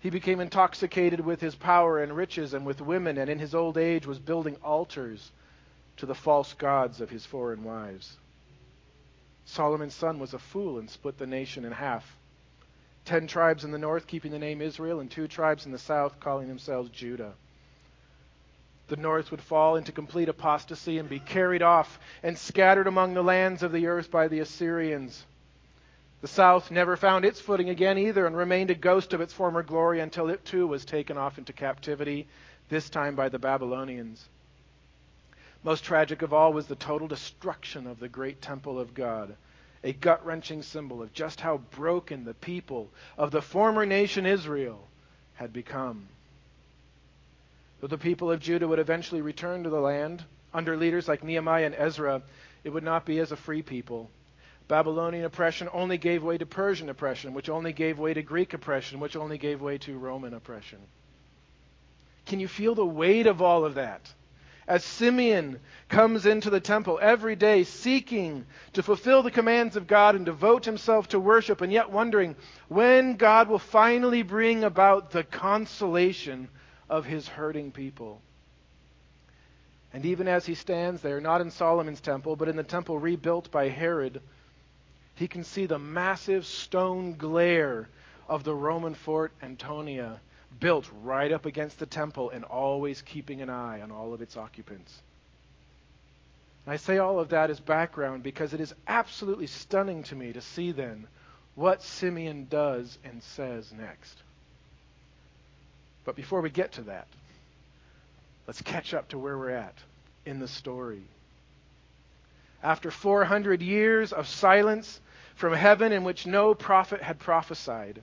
He 0.00 0.10
became 0.10 0.40
intoxicated 0.40 1.20
with 1.20 1.40
his 1.40 1.54
power 1.54 2.02
and 2.02 2.16
riches 2.16 2.52
and 2.52 2.66
with 2.66 2.80
women, 2.80 3.16
and 3.16 3.30
in 3.30 3.38
his 3.38 3.54
old 3.54 3.78
age 3.78 4.06
was 4.06 4.18
building 4.18 4.56
altars 4.64 5.30
to 5.98 6.04
the 6.06 6.16
false 6.16 6.54
gods 6.54 7.00
of 7.00 7.10
his 7.10 7.24
foreign 7.24 7.62
wives. 7.62 8.16
Solomon's 9.44 9.94
son 9.94 10.18
was 10.18 10.34
a 10.34 10.38
fool 10.38 10.78
and 10.78 10.90
split 10.90 11.16
the 11.16 11.26
nation 11.26 11.64
in 11.64 11.72
half 11.72 12.18
ten 13.04 13.26
tribes 13.26 13.64
in 13.64 13.70
the 13.70 13.78
north 13.78 14.06
keeping 14.06 14.32
the 14.32 14.38
name 14.38 14.60
Israel, 14.60 15.00
and 15.00 15.10
two 15.10 15.28
tribes 15.28 15.64
in 15.64 15.72
the 15.72 15.78
south 15.78 16.18
calling 16.20 16.48
themselves 16.48 16.90
Judah. 16.90 17.34
The 18.88 18.96
north 18.96 19.30
would 19.30 19.40
fall 19.40 19.76
into 19.76 19.92
complete 19.92 20.28
apostasy 20.28 20.98
and 20.98 21.08
be 21.08 21.20
carried 21.20 21.62
off 21.62 21.98
and 22.22 22.36
scattered 22.36 22.86
among 22.86 23.14
the 23.14 23.22
lands 23.22 23.62
of 23.62 23.72
the 23.72 23.86
earth 23.86 24.10
by 24.10 24.28
the 24.28 24.40
Assyrians. 24.40 25.24
The 26.20 26.28
south 26.28 26.70
never 26.70 26.96
found 26.96 27.24
its 27.24 27.40
footing 27.40 27.68
again 27.68 27.98
either 27.98 28.26
and 28.26 28.36
remained 28.36 28.70
a 28.70 28.74
ghost 28.74 29.12
of 29.12 29.20
its 29.20 29.32
former 29.32 29.62
glory 29.62 30.00
until 30.00 30.28
it 30.28 30.44
too 30.44 30.66
was 30.66 30.84
taken 30.84 31.16
off 31.16 31.38
into 31.38 31.52
captivity, 31.52 32.28
this 32.68 32.88
time 32.90 33.14
by 33.14 33.28
the 33.28 33.38
Babylonians. 33.38 34.28
Most 35.64 35.84
tragic 35.84 36.22
of 36.22 36.32
all 36.32 36.52
was 36.52 36.66
the 36.66 36.76
total 36.76 37.08
destruction 37.08 37.86
of 37.86 38.00
the 38.00 38.08
great 38.08 38.42
temple 38.42 38.78
of 38.78 38.94
God 38.94 39.36
a 39.84 39.92
gut 39.92 40.24
wrenching 40.24 40.62
symbol 40.62 41.02
of 41.02 41.12
just 41.12 41.40
how 41.40 41.58
broken 41.58 42.24
the 42.24 42.34
people 42.34 42.88
of 43.18 43.30
the 43.30 43.42
former 43.42 43.84
nation 43.84 44.26
Israel 44.26 44.86
had 45.34 45.52
become. 45.52 46.08
Though 47.82 47.88
the 47.88 47.98
people 47.98 48.30
of 48.30 48.38
Judah 48.38 48.68
would 48.68 48.78
eventually 48.78 49.22
return 49.22 49.64
to 49.64 49.68
the 49.68 49.80
land 49.80 50.22
under 50.54 50.76
leaders 50.76 51.08
like 51.08 51.24
Nehemiah 51.24 51.66
and 51.66 51.74
Ezra, 51.74 52.22
it 52.62 52.70
would 52.70 52.84
not 52.84 53.04
be 53.04 53.18
as 53.18 53.32
a 53.32 53.36
free 53.36 53.60
people. 53.60 54.08
Babylonian 54.68 55.24
oppression 55.24 55.68
only 55.72 55.98
gave 55.98 56.22
way 56.22 56.38
to 56.38 56.46
Persian 56.46 56.88
oppression, 56.88 57.34
which 57.34 57.48
only 57.48 57.72
gave 57.72 57.98
way 57.98 58.14
to 58.14 58.22
Greek 58.22 58.54
oppression, 58.54 59.00
which 59.00 59.16
only 59.16 59.36
gave 59.36 59.60
way 59.60 59.78
to 59.78 59.98
Roman 59.98 60.32
oppression. 60.32 60.78
Can 62.24 62.38
you 62.38 62.46
feel 62.46 62.76
the 62.76 62.86
weight 62.86 63.26
of 63.26 63.42
all 63.42 63.64
of 63.64 63.74
that? 63.74 64.14
as 64.68 64.84
Simeon 64.84 65.58
comes 65.88 66.24
into 66.24 66.48
the 66.48 66.60
temple 66.60 66.96
every 67.02 67.34
day 67.34 67.64
seeking 67.64 68.46
to 68.72 68.82
fulfill 68.82 69.24
the 69.24 69.30
commands 69.30 69.74
of 69.74 69.88
God 69.88 70.14
and 70.14 70.24
devote 70.24 70.64
himself 70.64 71.08
to 71.08 71.18
worship, 71.18 71.60
and 71.60 71.72
yet 71.72 71.90
wondering 71.90 72.36
when 72.68 73.16
God 73.16 73.48
will 73.48 73.58
finally 73.58 74.22
bring 74.22 74.62
about 74.62 75.10
the 75.10 75.24
consolation 75.24 76.48
of 76.92 77.06
his 77.06 77.26
hurting 77.26 77.72
people. 77.72 78.20
And 79.94 80.04
even 80.04 80.28
as 80.28 80.44
he 80.44 80.54
stands 80.54 81.00
there, 81.00 81.22
not 81.22 81.40
in 81.40 81.50
Solomon's 81.50 82.02
temple, 82.02 82.36
but 82.36 82.48
in 82.48 82.56
the 82.56 82.62
temple 82.62 82.98
rebuilt 82.98 83.50
by 83.50 83.70
Herod, 83.70 84.20
he 85.14 85.26
can 85.26 85.42
see 85.42 85.64
the 85.64 85.78
massive 85.78 86.44
stone 86.44 87.14
glare 87.14 87.88
of 88.28 88.44
the 88.44 88.54
Roman 88.54 88.94
fort 88.94 89.32
Antonia 89.42 90.20
built 90.60 90.86
right 91.02 91.32
up 91.32 91.46
against 91.46 91.78
the 91.78 91.86
temple 91.86 92.28
and 92.28 92.44
always 92.44 93.00
keeping 93.00 93.40
an 93.40 93.48
eye 93.48 93.80
on 93.80 93.90
all 93.90 94.12
of 94.12 94.20
its 94.20 94.36
occupants. 94.36 95.00
And 96.66 96.74
I 96.74 96.76
say 96.76 96.98
all 96.98 97.18
of 97.18 97.30
that 97.30 97.48
as 97.48 97.58
background 97.58 98.22
because 98.22 98.52
it 98.52 98.60
is 98.60 98.74
absolutely 98.86 99.46
stunning 99.46 100.02
to 100.04 100.14
me 100.14 100.34
to 100.34 100.42
see 100.42 100.72
then 100.72 101.06
what 101.54 101.82
Simeon 101.82 102.48
does 102.50 102.98
and 103.02 103.22
says 103.22 103.72
next. 103.72 104.22
But 106.04 106.16
before 106.16 106.40
we 106.40 106.50
get 106.50 106.72
to 106.72 106.82
that, 106.82 107.06
let's 108.46 108.62
catch 108.62 108.92
up 108.94 109.08
to 109.08 109.18
where 109.18 109.38
we're 109.38 109.50
at 109.50 109.74
in 110.26 110.40
the 110.40 110.48
story. 110.48 111.02
After 112.62 112.90
400 112.90 113.62
years 113.62 114.12
of 114.12 114.26
silence 114.26 115.00
from 115.34 115.52
heaven 115.52 115.92
in 115.92 116.04
which 116.04 116.26
no 116.26 116.54
prophet 116.54 117.02
had 117.02 117.18
prophesied, 117.18 118.02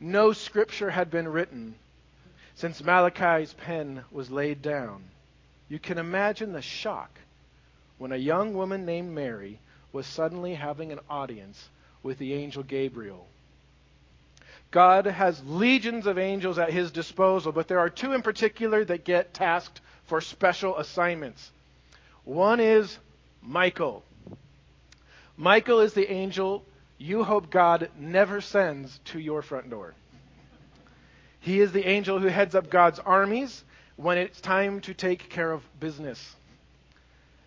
no 0.00 0.32
scripture 0.32 0.90
had 0.90 1.10
been 1.10 1.28
written, 1.28 1.76
since 2.54 2.82
Malachi's 2.82 3.52
pen 3.52 4.04
was 4.10 4.30
laid 4.30 4.62
down. 4.62 5.04
You 5.68 5.78
can 5.78 5.98
imagine 5.98 6.52
the 6.52 6.62
shock 6.62 7.10
when 7.98 8.12
a 8.12 8.16
young 8.16 8.54
woman 8.54 8.84
named 8.84 9.12
Mary 9.12 9.58
was 9.92 10.06
suddenly 10.06 10.54
having 10.54 10.92
an 10.92 11.00
audience 11.08 11.68
with 12.02 12.18
the 12.18 12.34
angel 12.34 12.62
Gabriel. 12.62 13.26
God 14.74 15.06
has 15.06 15.40
legions 15.46 16.04
of 16.08 16.18
angels 16.18 16.58
at 16.58 16.72
his 16.72 16.90
disposal, 16.90 17.52
but 17.52 17.68
there 17.68 17.78
are 17.78 17.88
two 17.88 18.12
in 18.12 18.22
particular 18.22 18.84
that 18.84 19.04
get 19.04 19.32
tasked 19.32 19.80
for 20.06 20.20
special 20.20 20.76
assignments. 20.78 21.52
One 22.24 22.58
is 22.58 22.98
Michael. 23.40 24.02
Michael 25.36 25.78
is 25.78 25.94
the 25.94 26.10
angel 26.10 26.64
you 26.98 27.22
hope 27.22 27.50
God 27.50 27.88
never 27.96 28.40
sends 28.40 28.98
to 29.04 29.20
your 29.20 29.42
front 29.42 29.70
door. 29.70 29.94
He 31.38 31.60
is 31.60 31.70
the 31.70 31.86
angel 31.86 32.18
who 32.18 32.26
heads 32.26 32.56
up 32.56 32.68
God's 32.68 32.98
armies 32.98 33.62
when 33.94 34.18
it's 34.18 34.40
time 34.40 34.80
to 34.80 34.92
take 34.92 35.30
care 35.30 35.52
of 35.52 35.62
business. 35.78 36.34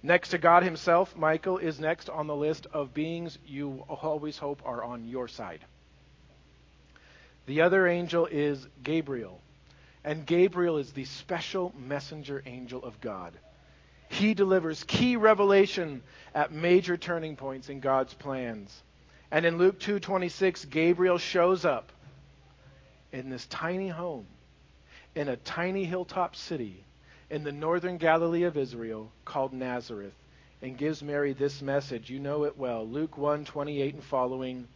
Next 0.02 0.30
to 0.30 0.38
God 0.38 0.64
Himself, 0.64 1.14
Michael 1.18 1.58
is 1.58 1.78
next 1.78 2.10
on 2.10 2.28
the 2.28 2.36
list 2.38 2.68
of 2.72 2.94
beings 2.94 3.38
you 3.46 3.84
always 3.90 4.38
hope 4.38 4.62
are 4.64 4.82
on 4.82 5.10
your 5.10 5.28
side. 5.28 5.66
The 7.48 7.62
other 7.62 7.88
angel 7.88 8.28
is 8.28 8.68
Gabriel. 8.84 9.42
And 10.04 10.26
Gabriel 10.26 10.78
is 10.78 10.94
the 10.94 11.06
special 11.06 11.74
messenger 11.78 12.44
angel 12.46 12.84
of 12.84 13.02
God. 13.02 13.34
He 14.10 14.34
delivers 14.34 14.84
key 14.84 15.16
revelation 15.16 16.02
at 16.36 16.52
major 16.52 16.96
turning 16.96 17.36
points 17.36 17.70
in 17.70 17.80
God's 17.80 18.14
plans. 18.14 18.84
And 19.32 19.46
in 19.46 19.58
Luke 19.58 19.80
2:26, 19.80 20.70
Gabriel 20.70 21.18
shows 21.18 21.66
up 21.66 21.92
in 23.12 23.30
this 23.30 23.46
tiny 23.48 23.90
home 23.90 24.28
in 25.16 25.28
a 25.28 25.36
tiny 25.38 25.84
hilltop 25.84 26.36
city 26.36 26.84
in 27.30 27.44
the 27.44 27.52
northern 27.52 27.98
Galilee 27.98 28.44
of 28.44 28.56
Israel 28.56 29.12
called 29.26 29.52
Nazareth 29.52 30.14
and 30.62 30.78
gives 30.78 31.04
Mary 31.04 31.34
this 31.34 31.62
message. 31.62 32.10
You 32.10 32.20
know 32.20 32.46
it 32.46 32.58
well. 32.58 32.88
Luke 32.88 33.18
1:28 33.18 33.94
and 33.94 34.04
following. 34.04 34.68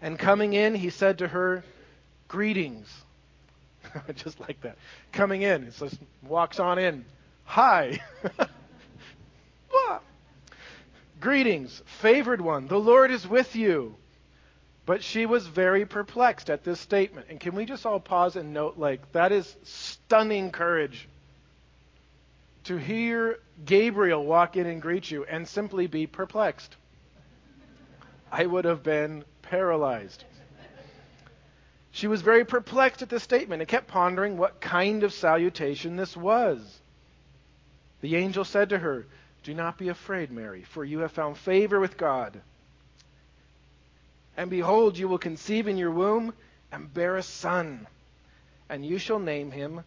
And 0.00 0.18
coming 0.18 0.52
in, 0.52 0.74
he 0.74 0.90
said 0.90 1.18
to 1.18 1.28
her, 1.28 1.64
"Greetings." 2.28 2.88
Just 4.14 4.40
like 4.40 4.60
that. 4.62 4.76
Coming 5.12 5.42
in, 5.42 5.64
he 5.64 5.70
says, 5.70 5.96
walks 6.22 6.58
on 6.60 6.78
in. 6.78 7.04
Hi. 7.44 8.00
Greetings, 11.20 11.82
favored 11.86 12.40
one. 12.40 12.68
The 12.68 12.78
Lord 12.78 13.10
is 13.10 13.26
with 13.26 13.56
you. 13.56 13.96
But 14.84 15.02
she 15.02 15.26
was 15.26 15.46
very 15.46 15.84
perplexed 15.84 16.50
at 16.50 16.62
this 16.62 16.78
statement. 16.78 17.26
And 17.28 17.40
can 17.40 17.56
we 17.56 17.64
just 17.64 17.84
all 17.84 17.98
pause 17.98 18.36
and 18.36 18.52
note, 18.52 18.78
like, 18.78 19.10
that 19.12 19.32
is 19.32 19.56
stunning 19.64 20.52
courage 20.52 21.08
to 22.64 22.76
hear 22.76 23.40
Gabriel 23.64 24.24
walk 24.24 24.56
in 24.56 24.66
and 24.66 24.80
greet 24.80 25.10
you 25.10 25.24
and 25.24 25.48
simply 25.48 25.88
be 25.88 26.06
perplexed. 26.06 26.76
I 28.30 28.46
would 28.46 28.64
have 28.64 28.84
been 28.84 29.24
paralyzed. 29.50 30.24
She 31.90 32.08
was 32.08 32.20
very 32.20 32.44
perplexed 32.44 33.00
at 33.00 33.08
this 33.08 33.22
statement 33.22 33.62
and 33.62 33.68
kept 33.68 33.88
pondering 33.88 34.36
what 34.36 34.60
kind 34.60 35.02
of 35.02 35.14
salutation 35.14 35.96
this 35.96 36.16
was. 36.16 36.80
The 38.02 38.16
angel 38.16 38.44
said 38.44 38.68
to 38.70 38.78
her, 38.78 39.06
Do 39.42 39.54
not 39.54 39.78
be 39.78 39.88
afraid, 39.88 40.30
Mary, 40.30 40.62
for 40.62 40.84
you 40.84 40.98
have 40.98 41.12
found 41.12 41.38
favor 41.38 41.80
with 41.80 41.96
God. 41.96 42.40
And 44.36 44.50
behold, 44.50 44.98
you 44.98 45.08
will 45.08 45.18
conceive 45.18 45.68
in 45.68 45.78
your 45.78 45.90
womb 45.90 46.34
and 46.70 46.92
bear 46.92 47.16
a 47.16 47.22
son, 47.22 47.86
and 48.68 48.84
you 48.84 48.98
shall 48.98 49.18
name 49.18 49.50
him 49.50 49.82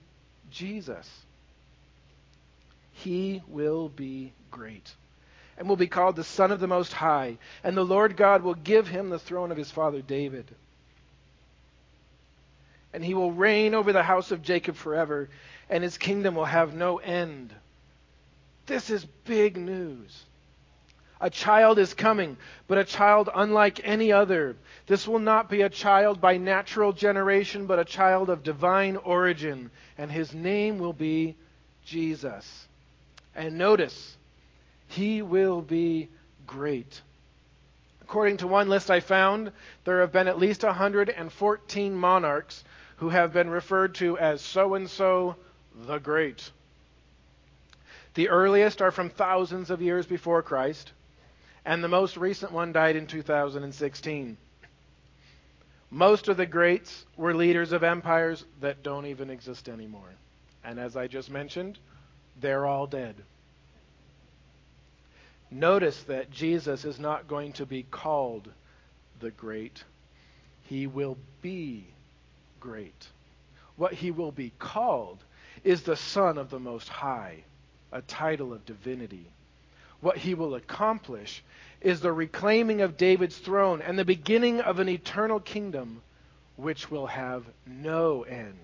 Jesus. 0.49 1.07
He 2.91 3.43
will 3.47 3.87
be 3.87 4.33
great 4.49 4.95
and 5.59 5.67
will 5.67 5.75
be 5.75 5.87
called 5.87 6.15
the 6.15 6.23
Son 6.23 6.51
of 6.51 6.61
the 6.61 6.67
Most 6.67 6.93
High, 6.93 7.37
and 7.65 7.75
the 7.75 7.83
Lord 7.83 8.15
God 8.15 8.41
will 8.43 8.55
give 8.55 8.87
him 8.87 9.09
the 9.09 9.19
throne 9.19 9.51
of 9.51 9.57
his 9.57 9.69
father 9.69 10.01
David. 10.01 10.45
And 12.93 13.03
he 13.03 13.13
will 13.13 13.33
reign 13.33 13.75
over 13.75 13.91
the 13.91 14.01
house 14.01 14.31
of 14.31 14.41
Jacob 14.41 14.77
forever, 14.77 15.29
and 15.69 15.83
his 15.83 15.97
kingdom 15.97 16.33
will 16.33 16.45
have 16.45 16.73
no 16.73 16.97
end. 16.97 17.53
This 18.65 18.89
is 18.89 19.05
big 19.25 19.57
news. 19.57 20.23
A 21.21 21.29
child 21.29 21.77
is 21.77 21.93
coming, 21.93 22.37
but 22.67 22.77
a 22.77 22.85
child 22.85 23.29
unlike 23.35 23.81
any 23.83 24.13
other. 24.13 24.55
This 24.87 25.05
will 25.05 25.19
not 25.19 25.49
be 25.49 25.61
a 25.61 25.69
child 25.69 26.21
by 26.21 26.37
natural 26.37 26.93
generation, 26.93 27.65
but 27.65 27.79
a 27.79 27.85
child 27.85 28.29
of 28.29 28.43
divine 28.43 28.95
origin, 28.95 29.71
and 29.97 30.09
his 30.09 30.33
name 30.33 30.79
will 30.79 30.93
be 30.93 31.35
Jesus. 31.83 32.67
And 33.35 33.57
notice, 33.57 34.15
he 34.89 35.21
will 35.21 35.61
be 35.61 36.09
great. 36.45 37.01
According 38.01 38.37
to 38.37 38.47
one 38.47 38.69
list 38.69 38.89
I 38.89 38.99
found, 38.99 39.51
there 39.85 40.01
have 40.01 40.11
been 40.11 40.27
at 40.27 40.39
least 40.39 40.63
114 40.63 41.95
monarchs 41.95 42.63
who 42.97 43.09
have 43.09 43.31
been 43.31 43.49
referred 43.49 43.95
to 43.95 44.17
as 44.17 44.41
so 44.41 44.73
and 44.73 44.89
so 44.89 45.35
the 45.85 45.99
Great. 45.99 46.51
The 48.15 48.29
earliest 48.29 48.81
are 48.81 48.91
from 48.91 49.09
thousands 49.09 49.69
of 49.69 49.81
years 49.81 50.07
before 50.07 50.41
Christ 50.41 50.91
and 51.65 51.83
the 51.83 51.87
most 51.87 52.17
recent 52.17 52.51
one 52.51 52.73
died 52.73 52.95
in 52.95 53.05
2016. 53.05 54.37
Most 55.91 56.27
of 56.27 56.37
the 56.37 56.47
greats 56.47 57.05
were 57.15 57.35
leaders 57.35 57.71
of 57.71 57.83
empires 57.83 58.43
that 58.59 58.81
don't 58.81 59.05
even 59.05 59.29
exist 59.29 59.69
anymore. 59.69 60.15
And 60.63 60.79
as 60.79 60.97
I 60.97 61.07
just 61.07 61.29
mentioned, 61.29 61.77
they're 62.41 62.65
all 62.65 62.87
dead. 62.87 63.15
Notice 65.51 66.03
that 66.03 66.31
Jesus 66.31 66.85
is 66.85 66.99
not 66.99 67.27
going 67.27 67.53
to 67.53 67.65
be 67.65 67.83
called 67.83 68.49
the 69.19 69.31
great, 69.31 69.83
he 70.63 70.87
will 70.87 71.17
be 71.41 71.87
great. 72.59 73.07
What 73.75 73.93
he 73.93 74.11
will 74.11 74.31
be 74.31 74.51
called 74.59 75.23
is 75.63 75.83
the 75.83 75.95
Son 75.95 76.37
of 76.37 76.49
the 76.49 76.59
Most 76.59 76.87
High, 76.89 77.43
a 77.91 78.01
title 78.01 78.53
of 78.53 78.65
divinity 78.65 79.31
what 80.01 80.17
he 80.17 80.33
will 80.33 80.55
accomplish 80.55 81.43
is 81.81 81.99
the 82.01 82.11
reclaiming 82.11 82.81
of 82.81 82.97
David's 82.97 83.37
throne 83.37 83.81
and 83.81 83.97
the 83.97 84.05
beginning 84.05 84.61
of 84.61 84.79
an 84.79 84.89
eternal 84.89 85.39
kingdom 85.39 86.01
which 86.55 86.89
will 86.89 87.07
have 87.07 87.45
no 87.65 88.23
end. 88.23 88.57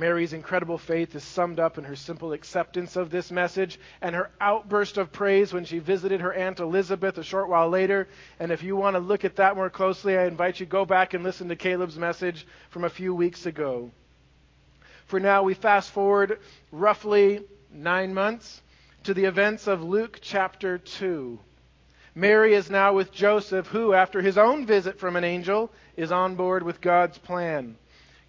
Mary's 0.00 0.32
incredible 0.32 0.78
faith 0.78 1.14
is 1.14 1.22
summed 1.22 1.60
up 1.60 1.76
in 1.76 1.84
her 1.84 1.94
simple 1.94 2.32
acceptance 2.32 2.96
of 2.96 3.10
this 3.10 3.30
message 3.30 3.78
and 4.00 4.14
her 4.14 4.30
outburst 4.40 4.96
of 4.96 5.12
praise 5.12 5.52
when 5.52 5.66
she 5.66 5.78
visited 5.78 6.22
her 6.22 6.32
Aunt 6.32 6.58
Elizabeth 6.58 7.18
a 7.18 7.22
short 7.22 7.50
while 7.50 7.68
later. 7.68 8.08
And 8.38 8.50
if 8.50 8.62
you 8.62 8.76
want 8.76 8.96
to 8.96 9.00
look 9.00 9.26
at 9.26 9.36
that 9.36 9.56
more 9.56 9.68
closely, 9.68 10.16
I 10.16 10.24
invite 10.24 10.58
you 10.58 10.64
go 10.64 10.86
back 10.86 11.12
and 11.12 11.22
listen 11.22 11.48
to 11.50 11.56
Caleb's 11.56 11.98
message 11.98 12.46
from 12.70 12.84
a 12.84 12.88
few 12.88 13.14
weeks 13.14 13.44
ago. 13.44 13.90
For 15.04 15.20
now, 15.20 15.42
we 15.42 15.52
fast 15.52 15.90
forward 15.90 16.40
roughly 16.72 17.42
nine 17.70 18.14
months 18.14 18.62
to 19.04 19.12
the 19.12 19.26
events 19.26 19.66
of 19.66 19.82
Luke 19.82 20.18
chapter 20.22 20.78
2. 20.78 21.38
Mary 22.14 22.54
is 22.54 22.70
now 22.70 22.94
with 22.94 23.12
Joseph, 23.12 23.66
who, 23.66 23.92
after 23.92 24.22
his 24.22 24.38
own 24.38 24.64
visit 24.64 24.98
from 24.98 25.16
an 25.16 25.24
angel, 25.24 25.70
is 25.94 26.10
on 26.10 26.36
board 26.36 26.62
with 26.62 26.80
God's 26.80 27.18
plan. 27.18 27.76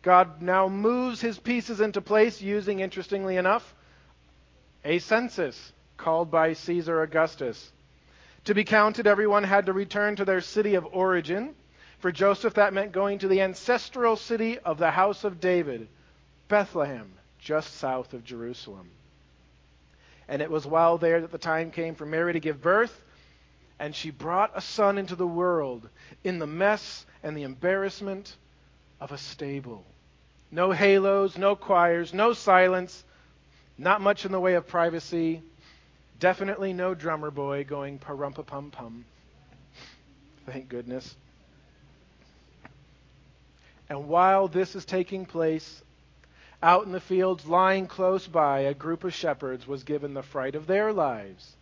God 0.01 0.41
now 0.41 0.67
moves 0.67 1.21
his 1.21 1.37
pieces 1.37 1.79
into 1.79 2.01
place 2.01 2.41
using, 2.41 2.79
interestingly 2.79 3.37
enough, 3.37 3.75
a 4.83 4.99
census 4.99 5.73
called 5.97 6.31
by 6.31 6.53
Caesar 6.53 7.03
Augustus. 7.03 7.71
To 8.45 8.55
be 8.55 8.63
counted, 8.63 9.05
everyone 9.05 9.43
had 9.43 9.67
to 9.67 9.73
return 9.73 10.15
to 10.15 10.25
their 10.25 10.41
city 10.41 10.73
of 10.73 10.87
origin. 10.91 11.53
For 11.99 12.11
Joseph, 12.11 12.55
that 12.55 12.73
meant 12.73 12.91
going 12.91 13.19
to 13.19 13.27
the 13.27 13.41
ancestral 13.41 14.15
city 14.15 14.57
of 14.57 14.79
the 14.79 14.89
house 14.89 15.23
of 15.23 15.39
David, 15.39 15.87
Bethlehem, 16.47 17.13
just 17.37 17.75
south 17.75 18.13
of 18.13 18.23
Jerusalem. 18.23 18.89
And 20.27 20.41
it 20.41 20.49
was 20.49 20.65
while 20.65 20.97
there 20.97 21.21
that 21.21 21.31
the 21.31 21.37
time 21.37 21.69
came 21.69 21.93
for 21.93 22.07
Mary 22.07 22.33
to 22.33 22.39
give 22.39 22.61
birth, 22.61 23.03
and 23.77 23.95
she 23.95 24.09
brought 24.09 24.51
a 24.55 24.61
son 24.61 24.97
into 24.97 25.15
the 25.15 25.27
world 25.27 25.87
in 26.23 26.39
the 26.39 26.47
mess 26.47 27.05
and 27.21 27.37
the 27.37 27.43
embarrassment 27.43 28.35
of 29.01 29.11
a 29.11 29.17
stable. 29.17 29.83
No 30.51 30.71
halos, 30.71 31.37
no 31.37 31.55
choirs, 31.55 32.13
no 32.13 32.33
silence, 32.33 33.03
not 33.77 33.99
much 33.99 34.25
in 34.25 34.31
the 34.31 34.39
way 34.39 34.53
of 34.53 34.67
privacy. 34.67 35.41
Definitely 36.19 36.71
no 36.71 36.93
drummer 36.93 37.31
boy 37.31 37.63
going 37.63 37.97
parumpa 37.97 38.45
pum 38.45 38.69
pum. 38.69 39.03
Thank 40.45 40.69
goodness. 40.69 41.15
And 43.89 44.07
while 44.07 44.47
this 44.47 44.75
is 44.75 44.85
taking 44.85 45.25
place, 45.25 45.81
out 46.61 46.85
in 46.85 46.91
the 46.91 46.99
fields, 46.99 47.45
lying 47.47 47.87
close 47.87 48.27
by, 48.27 48.59
a 48.59 48.73
group 48.73 49.03
of 49.03 49.13
shepherds 49.13 49.67
was 49.67 49.83
given 49.83 50.13
the 50.13 50.21
fright 50.21 50.53
of 50.55 50.67
their 50.67 50.93
lives 50.93 51.55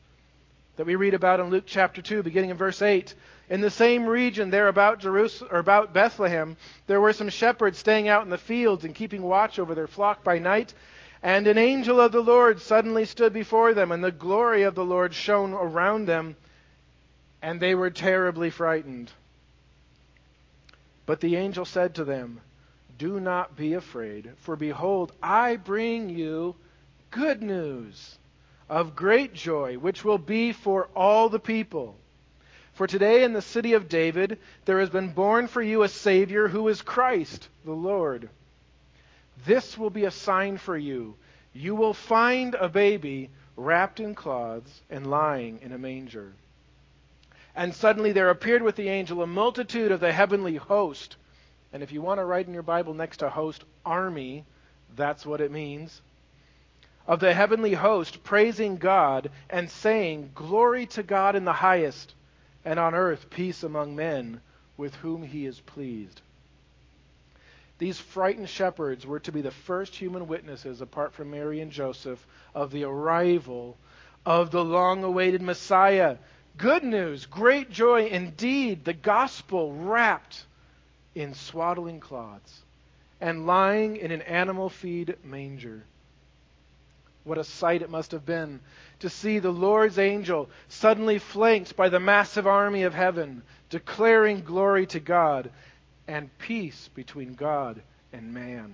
that 0.79 0.85
we 0.85 0.95
read 0.95 1.13
about 1.13 1.41
in 1.41 1.49
Luke 1.49 1.65
chapter 1.65 2.01
2, 2.01 2.23
beginning 2.23 2.51
in 2.51 2.55
verse 2.55 2.81
8. 2.81 3.13
In 3.49 3.59
the 3.59 3.69
same 3.69 4.05
region 4.05 4.49
there 4.49 4.69
about 4.69 5.01
Jerusalem 5.01 5.49
or 5.51 5.59
about 5.59 5.91
Bethlehem, 5.91 6.55
there 6.87 7.01
were 7.01 7.11
some 7.11 7.27
shepherds 7.27 7.77
staying 7.77 8.07
out 8.07 8.23
in 8.23 8.29
the 8.29 8.37
fields 8.37 8.85
and 8.85 8.95
keeping 8.95 9.21
watch 9.21 9.59
over 9.59 9.75
their 9.75 9.87
flock 9.87 10.23
by 10.23 10.39
night. 10.39 10.73
And 11.21 11.47
an 11.47 11.57
angel 11.57 11.99
of 11.99 12.13
the 12.13 12.21
Lord 12.21 12.61
suddenly 12.61 13.03
stood 13.03 13.33
before 13.33 13.73
them, 13.73 13.91
and 13.91 14.01
the 14.01 14.09
glory 14.09 14.63
of 14.63 14.73
the 14.73 14.85
Lord 14.85 15.13
shone 15.13 15.51
around 15.51 16.05
them, 16.05 16.37
and 17.41 17.59
they 17.59 17.75
were 17.75 17.89
terribly 17.89 18.49
frightened. 18.49 19.11
But 21.05 21.19
the 21.19 21.35
angel 21.35 21.65
said 21.65 21.95
to 21.95 22.05
them, 22.05 22.39
Do 22.97 23.19
not 23.19 23.57
be 23.57 23.73
afraid, 23.73 24.31
for 24.37 24.55
behold, 24.55 25.11
I 25.21 25.57
bring 25.57 26.07
you 26.07 26.55
good 27.11 27.43
news 27.43 28.17
of 28.69 28.95
great 28.95 29.33
joy, 29.33 29.77
which 29.77 30.05
will 30.05 30.17
be 30.17 30.53
for 30.53 30.89
all 30.95 31.29
the 31.29 31.39
people. 31.39 31.95
For 32.73 32.87
today 32.87 33.23
in 33.23 33.33
the 33.33 33.41
city 33.41 33.73
of 33.73 33.89
David 33.89 34.39
there 34.65 34.79
has 34.79 34.89
been 34.89 35.11
born 35.11 35.47
for 35.47 35.61
you 35.61 35.83
a 35.83 35.89
Savior 35.89 36.47
who 36.47 36.67
is 36.67 36.81
Christ 36.81 37.49
the 37.65 37.73
Lord. 37.73 38.29
This 39.45 39.77
will 39.77 39.89
be 39.89 40.05
a 40.05 40.11
sign 40.11 40.57
for 40.57 40.77
you. 40.77 41.15
You 41.53 41.75
will 41.75 41.93
find 41.93 42.55
a 42.55 42.69
baby 42.69 43.31
wrapped 43.57 43.99
in 43.99 44.15
cloths 44.15 44.81
and 44.89 45.09
lying 45.09 45.59
in 45.61 45.71
a 45.71 45.77
manger. 45.77 46.33
And 47.55 47.73
suddenly 47.73 48.13
there 48.13 48.29
appeared 48.29 48.61
with 48.61 48.75
the 48.75 48.87
angel 48.87 49.21
a 49.21 49.27
multitude 49.27 49.91
of 49.91 49.99
the 49.99 50.13
heavenly 50.13 50.55
host. 50.55 51.17
And 51.73 51.83
if 51.83 51.91
you 51.91 52.01
want 52.01 52.19
to 52.19 52.25
write 52.25 52.47
in 52.47 52.53
your 52.53 52.63
Bible 52.63 52.93
next 52.93 53.17
to 53.17 53.29
host, 53.29 53.63
army, 53.85 54.45
that's 54.95 55.25
what 55.25 55.41
it 55.41 55.51
means. 55.51 56.01
Of 57.09 57.19
the 57.21 57.33
heavenly 57.33 57.73
host, 57.73 58.23
praising 58.23 58.77
God 58.77 59.31
and 59.49 59.67
saying, 59.67 60.29
Glory 60.35 60.85
to 60.85 61.01
God 61.01 61.35
in 61.35 61.43
the 61.43 61.53
highest, 61.53 62.13
and 62.63 62.77
on 62.77 62.93
earth 62.93 63.31
peace 63.31 63.63
among 63.63 63.95
men 63.95 64.41
with 64.77 64.93
whom 64.93 65.23
he 65.23 65.47
is 65.47 65.59
pleased. 65.59 66.21
These 67.79 67.99
frightened 67.99 68.47
shepherds 68.47 69.07
were 69.07 69.19
to 69.21 69.31
be 69.31 69.41
the 69.41 69.49
first 69.49 69.95
human 69.95 70.27
witnesses, 70.27 70.81
apart 70.81 71.13
from 71.13 71.31
Mary 71.31 71.61
and 71.61 71.71
Joseph, 71.71 72.23
of 72.53 72.69
the 72.69 72.83
arrival 72.83 73.75
of 74.23 74.51
the 74.51 74.63
long 74.63 75.03
awaited 75.03 75.41
Messiah. 75.41 76.17
Good 76.57 76.83
news, 76.83 77.25
great 77.25 77.71
joy 77.71 78.05
indeed, 78.05 78.85
the 78.85 78.93
gospel 78.93 79.73
wrapped 79.73 80.45
in 81.15 81.33
swaddling 81.33 82.01
cloths 82.01 82.61
and 83.19 83.47
lying 83.47 83.97
in 83.97 84.11
an 84.11 84.21
animal 84.21 84.69
feed 84.69 85.15
manger. 85.23 85.85
What 87.29 87.37
a 87.37 87.43
sight 87.43 87.83
it 87.83 87.91
must 87.91 88.11
have 88.13 88.25
been 88.25 88.59
to 89.01 89.07
see 89.07 89.37
the 89.37 89.51
Lord's 89.51 89.99
angel 89.99 90.49
suddenly 90.67 91.19
flanked 91.19 91.75
by 91.75 91.89
the 91.89 91.99
massive 91.99 92.47
army 92.47 92.81
of 92.81 92.95
heaven, 92.95 93.43
declaring 93.69 94.41
glory 94.41 94.87
to 94.87 94.99
God 94.99 95.51
and 96.07 96.35
peace 96.39 96.89
between 96.95 97.35
God 97.35 97.83
and 98.11 98.33
man. 98.33 98.73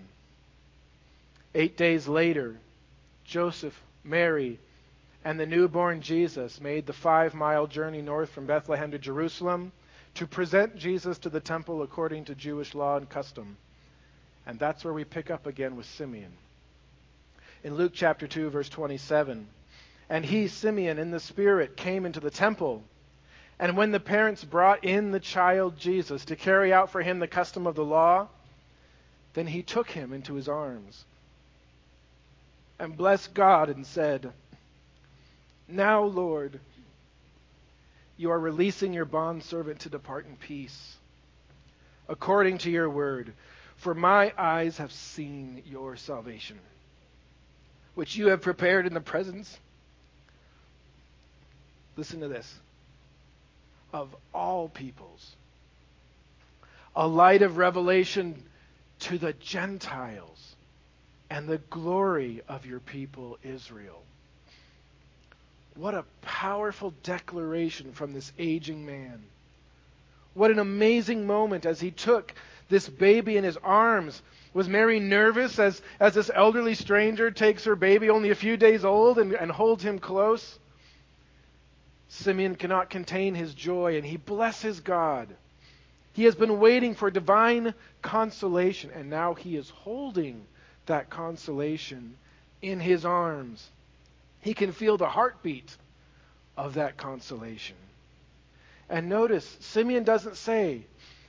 Eight 1.53 1.75
days 1.75 2.07
later, 2.07 2.55
Joseph, 3.25 3.77
Mary, 4.05 4.57
and 5.25 5.37
the 5.37 5.45
newborn 5.45 5.99
Jesus 5.99 6.61
made 6.61 6.85
the 6.85 6.93
five 6.93 7.33
mile 7.33 7.67
journey 7.67 8.01
north 8.01 8.29
from 8.29 8.45
Bethlehem 8.45 8.91
to 8.91 8.97
Jerusalem 8.97 9.73
to 10.13 10.25
present 10.25 10.77
Jesus 10.77 11.17
to 11.17 11.29
the 11.29 11.41
temple 11.41 11.81
according 11.81 12.23
to 12.23 12.35
Jewish 12.35 12.73
law 12.73 12.95
and 12.95 13.09
custom. 13.09 13.57
And 14.45 14.57
that's 14.57 14.85
where 14.85 14.93
we 14.93 15.03
pick 15.03 15.29
up 15.29 15.45
again 15.45 15.75
with 15.75 15.87
Simeon. 15.87 16.31
In 17.65 17.73
Luke 17.73 17.93
chapter 17.95 18.27
2, 18.27 18.51
verse 18.51 18.69
27, 18.69 19.47
and 20.07 20.23
he, 20.23 20.47
Simeon, 20.47 20.99
in 20.99 21.09
the 21.09 21.19
Spirit, 21.19 21.75
came 21.75 22.05
into 22.05 22.19
the 22.19 22.29
temple. 22.29 22.83
And 23.57 23.75
when 23.75 23.91
the 23.91 23.99
parents 23.99 24.43
brought 24.43 24.85
in 24.85 25.09
the 25.09 25.19
child 25.19 25.75
Jesus 25.79 26.25
to 26.25 26.35
carry 26.35 26.71
out 26.71 26.91
for 26.91 27.01
him 27.01 27.17
the 27.17 27.27
custom 27.27 27.65
of 27.65 27.73
the 27.73 27.83
law, 27.83 28.27
then 29.33 29.47
he 29.47 29.63
took 29.63 29.89
him 29.89 30.13
into 30.13 30.35
his 30.35 30.47
arms 30.47 31.05
and 32.77 32.95
blessed 32.95 33.33
God 33.33 33.71
and 33.71 33.83
said, 33.83 34.31
Now, 35.67 36.03
Lord, 36.03 36.59
you 38.15 38.29
are 38.29 38.39
releasing 38.39 38.93
your 38.93 39.05
bondservant 39.05 39.79
to 39.79 39.89
depart 39.89 40.27
in 40.27 40.35
peace, 40.35 40.97
according 42.07 42.59
to 42.59 42.69
your 42.69 42.91
word. 42.91 43.33
For 43.77 43.95
my 43.95 44.33
eyes 44.37 44.77
have 44.77 44.91
seen 44.91 45.63
your 45.65 45.95
salvation, 45.95 46.59
which 47.95 48.15
you 48.15 48.27
have 48.27 48.41
prepared 48.41 48.85
in 48.85 48.93
the 48.93 49.01
presence. 49.01 49.57
Listen 51.97 52.19
to 52.19 52.27
this 52.27 52.53
of 53.93 54.13
all 54.33 54.67
peoples. 54.67 55.35
A 56.95 57.07
light 57.07 57.41
of 57.41 57.57
revelation 57.57 58.43
to 58.99 59.17
the 59.17 59.33
Gentiles 59.33 60.55
and 61.29 61.47
the 61.47 61.57
glory 61.69 62.41
of 62.47 62.65
your 62.65 62.79
people 62.79 63.37
Israel. 63.43 64.01
What 65.75 65.93
a 65.93 66.05
powerful 66.21 66.93
declaration 67.03 67.93
from 67.93 68.13
this 68.13 68.31
aging 68.37 68.85
man. 68.85 69.23
What 70.33 70.51
an 70.51 70.59
amazing 70.59 71.25
moment 71.25 71.65
as 71.65 71.79
he 71.79 71.91
took 71.91 72.33
this 72.69 72.87
baby 72.87 73.37
in 73.37 73.43
his 73.43 73.57
arms. 73.57 74.21
Was 74.55 74.69
Mary 74.69 75.01
nervous 75.01 75.59
as, 75.59 75.81
as 75.99 76.13
this 76.13 76.31
elderly 76.33 76.75
stranger 76.75 77.29
takes 77.29 77.65
her 77.65 77.75
baby, 77.75 78.09
only 78.09 78.29
a 78.29 78.35
few 78.35 78.55
days 78.55 78.85
old, 78.85 79.19
and, 79.19 79.33
and 79.33 79.51
holds 79.51 79.83
him 79.83 79.99
close? 79.99 80.57
Simeon 82.07 82.55
cannot 82.55 82.89
contain 82.89 83.35
his 83.35 83.53
joy, 83.53 83.97
and 83.97 84.05
he 84.05 84.15
blesses 84.15 84.79
God. 84.79 85.27
He 86.13 86.23
has 86.23 86.35
been 86.35 86.61
waiting 86.61 86.95
for 86.95 87.11
divine 87.11 87.73
consolation, 88.01 88.91
and 88.91 89.09
now 89.09 89.33
he 89.33 89.57
is 89.57 89.69
holding 89.69 90.45
that 90.85 91.09
consolation 91.09 92.15
in 92.61 92.79
his 92.79 93.03
arms. 93.03 93.69
He 94.39 94.53
can 94.53 94.71
feel 94.71 94.95
the 94.95 95.09
heartbeat 95.09 95.75
of 96.55 96.75
that 96.75 96.95
consolation. 96.95 97.75
And 98.89 99.09
notice, 99.09 99.57
Simeon 99.59 100.05
doesn't 100.05 100.37
say, 100.37 100.85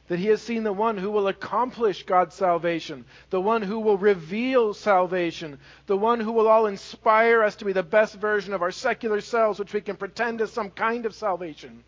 that 0.08 0.18
he 0.18 0.26
has 0.26 0.40
seen 0.40 0.62
the 0.62 0.72
one 0.72 0.96
who 0.96 1.10
will 1.10 1.28
accomplish 1.28 2.04
God's 2.04 2.34
salvation, 2.34 3.04
the 3.30 3.40
one 3.40 3.62
who 3.62 3.80
will 3.80 3.98
reveal 3.98 4.72
salvation, 4.72 5.58
the 5.86 5.96
one 5.96 6.20
who 6.20 6.32
will 6.32 6.46
all 6.46 6.66
inspire 6.66 7.42
us 7.42 7.56
to 7.56 7.64
be 7.64 7.72
the 7.72 7.82
best 7.82 8.14
version 8.14 8.54
of 8.54 8.62
our 8.62 8.70
secular 8.70 9.20
selves, 9.20 9.58
which 9.58 9.72
we 9.72 9.80
can 9.80 9.96
pretend 9.96 10.40
is 10.40 10.52
some 10.52 10.70
kind 10.70 11.06
of 11.06 11.14
salvation. 11.14 11.82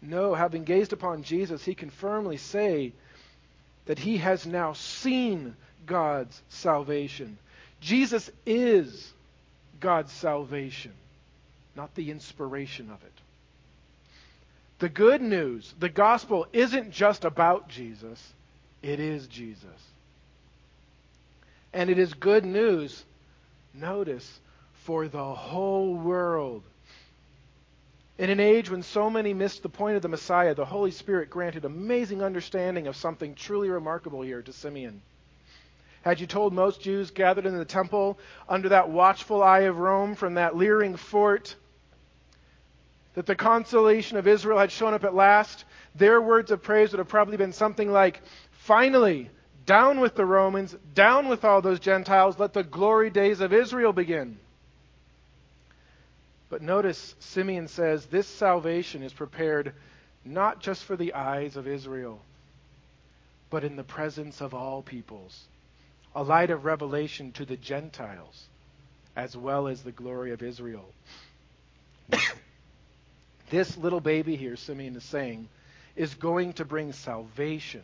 No, 0.00 0.34
having 0.34 0.62
gazed 0.62 0.92
upon 0.92 1.24
Jesus, 1.24 1.64
he 1.64 1.74
can 1.74 1.90
firmly 1.90 2.36
say 2.36 2.92
that 3.86 3.98
he 3.98 4.18
has 4.18 4.46
now 4.46 4.74
seen 4.74 5.56
God's 5.86 6.40
salvation. 6.48 7.38
Jesus 7.80 8.30
is 8.46 9.12
God's 9.80 10.12
salvation, 10.12 10.92
not 11.74 11.94
the 11.96 12.10
inspiration 12.10 12.90
of 12.90 13.02
it. 13.02 13.12
The 14.78 14.88
good 14.88 15.20
news, 15.20 15.74
the 15.78 15.88
gospel, 15.88 16.46
isn't 16.52 16.92
just 16.92 17.24
about 17.24 17.68
Jesus, 17.68 18.34
it 18.82 19.00
is 19.00 19.26
Jesus. 19.26 19.64
And 21.72 21.90
it 21.90 21.98
is 21.98 22.14
good 22.14 22.44
news, 22.44 23.04
notice, 23.74 24.40
for 24.84 25.08
the 25.08 25.34
whole 25.34 25.94
world. 25.94 26.62
In 28.18 28.30
an 28.30 28.40
age 28.40 28.70
when 28.70 28.82
so 28.82 29.10
many 29.10 29.34
missed 29.34 29.62
the 29.62 29.68
point 29.68 29.96
of 29.96 30.02
the 30.02 30.08
Messiah, 30.08 30.54
the 30.54 30.64
Holy 30.64 30.90
Spirit 30.90 31.30
granted 31.30 31.64
amazing 31.64 32.22
understanding 32.22 32.86
of 32.86 32.96
something 32.96 33.34
truly 33.34 33.68
remarkable 33.68 34.22
here 34.22 34.42
to 34.42 34.52
Simeon. 34.52 35.02
Had 36.02 36.20
you 36.20 36.26
told 36.26 36.52
most 36.52 36.80
Jews 36.80 37.10
gathered 37.10 37.46
in 37.46 37.56
the 37.56 37.64
temple 37.64 38.18
under 38.48 38.70
that 38.70 38.90
watchful 38.90 39.42
eye 39.42 39.60
of 39.60 39.78
Rome 39.78 40.14
from 40.14 40.34
that 40.34 40.56
leering 40.56 40.96
fort 40.96 41.54
that 43.18 43.26
the 43.26 43.34
consolation 43.34 44.16
of 44.16 44.28
Israel 44.28 44.60
had 44.60 44.70
shown 44.70 44.94
up 44.94 45.02
at 45.02 45.12
last, 45.12 45.64
their 45.96 46.22
words 46.22 46.52
of 46.52 46.62
praise 46.62 46.92
would 46.92 47.00
have 47.00 47.08
probably 47.08 47.36
been 47.36 47.52
something 47.52 47.90
like, 47.90 48.22
Finally, 48.52 49.28
down 49.66 49.98
with 49.98 50.14
the 50.14 50.24
Romans, 50.24 50.76
down 50.94 51.26
with 51.26 51.44
all 51.44 51.60
those 51.60 51.80
Gentiles, 51.80 52.38
let 52.38 52.52
the 52.52 52.62
glory 52.62 53.10
days 53.10 53.40
of 53.40 53.52
Israel 53.52 53.92
begin. 53.92 54.38
But 56.48 56.62
notice 56.62 57.16
Simeon 57.18 57.66
says 57.66 58.06
this 58.06 58.28
salvation 58.28 59.02
is 59.02 59.12
prepared 59.12 59.74
not 60.24 60.60
just 60.60 60.84
for 60.84 60.94
the 60.94 61.14
eyes 61.14 61.56
of 61.56 61.66
Israel, 61.66 62.20
but 63.50 63.64
in 63.64 63.74
the 63.74 63.82
presence 63.82 64.40
of 64.40 64.54
all 64.54 64.80
peoples, 64.80 65.48
a 66.14 66.22
light 66.22 66.50
of 66.50 66.64
revelation 66.64 67.32
to 67.32 67.44
the 67.44 67.56
Gentiles, 67.56 68.46
as 69.16 69.36
well 69.36 69.66
as 69.66 69.82
the 69.82 69.90
glory 69.90 70.30
of 70.30 70.40
Israel. 70.40 70.88
This 73.50 73.76
little 73.76 74.00
baby 74.00 74.36
here, 74.36 74.56
Simeon 74.56 74.96
is 74.96 75.04
saying, 75.04 75.48
is 75.96 76.14
going 76.14 76.54
to 76.54 76.64
bring 76.64 76.92
salvation 76.92 77.82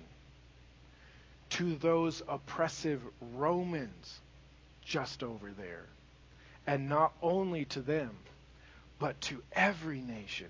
to 1.51 1.75
those 1.77 2.23
oppressive 2.29 3.03
Romans 3.35 4.21
just 4.85 5.23
over 5.23 5.51
there. 5.51 5.85
And 6.67 6.89
not 6.89 7.13
only 7.23 7.65
to 7.67 7.81
them, 7.81 8.11
but 8.99 9.21
to 9.23 9.43
every 9.53 10.01
nation. 10.01 10.49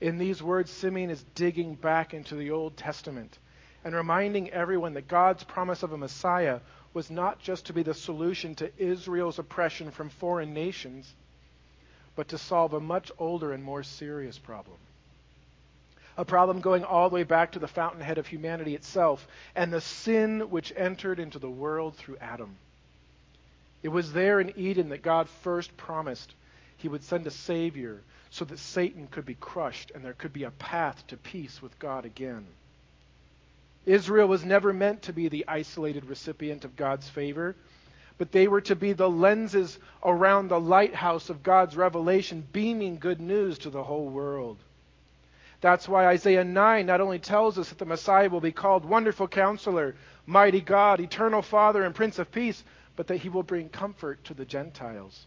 In 0.00 0.18
these 0.18 0.42
words, 0.42 0.70
Simeon 0.70 1.10
is 1.10 1.24
digging 1.34 1.74
back 1.74 2.14
into 2.14 2.34
the 2.34 2.50
Old 2.50 2.76
Testament 2.76 3.38
and 3.84 3.94
reminding 3.94 4.50
everyone 4.50 4.94
that 4.94 5.08
God's 5.08 5.44
promise 5.44 5.82
of 5.82 5.92
a 5.92 5.98
Messiah 5.98 6.60
was 6.92 7.10
not 7.10 7.38
just 7.38 7.66
to 7.66 7.72
be 7.72 7.82
the 7.82 7.94
solution 7.94 8.54
to 8.56 8.70
Israel's 8.78 9.38
oppression 9.38 9.90
from 9.90 10.08
foreign 10.08 10.52
nations, 10.52 11.14
but 12.20 12.28
to 12.28 12.36
solve 12.36 12.74
a 12.74 12.80
much 12.80 13.10
older 13.18 13.50
and 13.50 13.64
more 13.64 13.82
serious 13.82 14.38
problem. 14.38 14.76
A 16.18 16.24
problem 16.26 16.60
going 16.60 16.84
all 16.84 17.08
the 17.08 17.14
way 17.14 17.22
back 17.22 17.52
to 17.52 17.58
the 17.58 17.66
fountainhead 17.66 18.18
of 18.18 18.26
humanity 18.26 18.74
itself 18.74 19.26
and 19.56 19.72
the 19.72 19.80
sin 19.80 20.50
which 20.50 20.70
entered 20.76 21.18
into 21.18 21.38
the 21.38 21.48
world 21.48 21.96
through 21.96 22.18
Adam. 22.18 22.56
It 23.82 23.88
was 23.88 24.12
there 24.12 24.38
in 24.38 24.52
Eden 24.54 24.90
that 24.90 25.00
God 25.00 25.30
first 25.30 25.74
promised 25.78 26.34
he 26.76 26.88
would 26.88 27.04
send 27.04 27.26
a 27.26 27.30
Savior 27.30 28.02
so 28.28 28.44
that 28.44 28.58
Satan 28.58 29.06
could 29.06 29.24
be 29.24 29.36
crushed 29.36 29.90
and 29.94 30.04
there 30.04 30.12
could 30.12 30.34
be 30.34 30.44
a 30.44 30.50
path 30.50 31.02
to 31.06 31.16
peace 31.16 31.62
with 31.62 31.78
God 31.78 32.04
again. 32.04 32.44
Israel 33.86 34.28
was 34.28 34.44
never 34.44 34.74
meant 34.74 35.00
to 35.04 35.14
be 35.14 35.28
the 35.28 35.46
isolated 35.48 36.04
recipient 36.04 36.66
of 36.66 36.76
God's 36.76 37.08
favor, 37.08 37.56
but 38.20 38.32
they 38.32 38.48
were 38.48 38.60
to 38.60 38.76
be 38.76 38.92
the 38.92 39.08
lenses 39.08 39.78
around 40.04 40.48
the 40.48 40.60
lighthouse 40.60 41.30
of 41.30 41.42
God's 41.42 41.74
revelation, 41.74 42.46
beaming 42.52 42.98
good 42.98 43.18
news 43.18 43.56
to 43.60 43.70
the 43.70 43.82
whole 43.82 44.10
world. 44.10 44.58
That's 45.62 45.88
why 45.88 46.06
Isaiah 46.06 46.44
9 46.44 46.84
not 46.84 47.00
only 47.00 47.18
tells 47.18 47.58
us 47.58 47.70
that 47.70 47.78
the 47.78 47.86
Messiah 47.86 48.28
will 48.28 48.42
be 48.42 48.52
called 48.52 48.84
Wonderful 48.84 49.26
Counselor, 49.26 49.94
Mighty 50.26 50.60
God, 50.60 51.00
Eternal 51.00 51.40
Father, 51.40 51.82
and 51.82 51.94
Prince 51.94 52.18
of 52.18 52.30
Peace, 52.30 52.62
but 52.94 53.06
that 53.06 53.16
he 53.16 53.30
will 53.30 53.42
bring 53.42 53.70
comfort 53.70 54.22
to 54.24 54.34
the 54.34 54.44
Gentiles. 54.44 55.24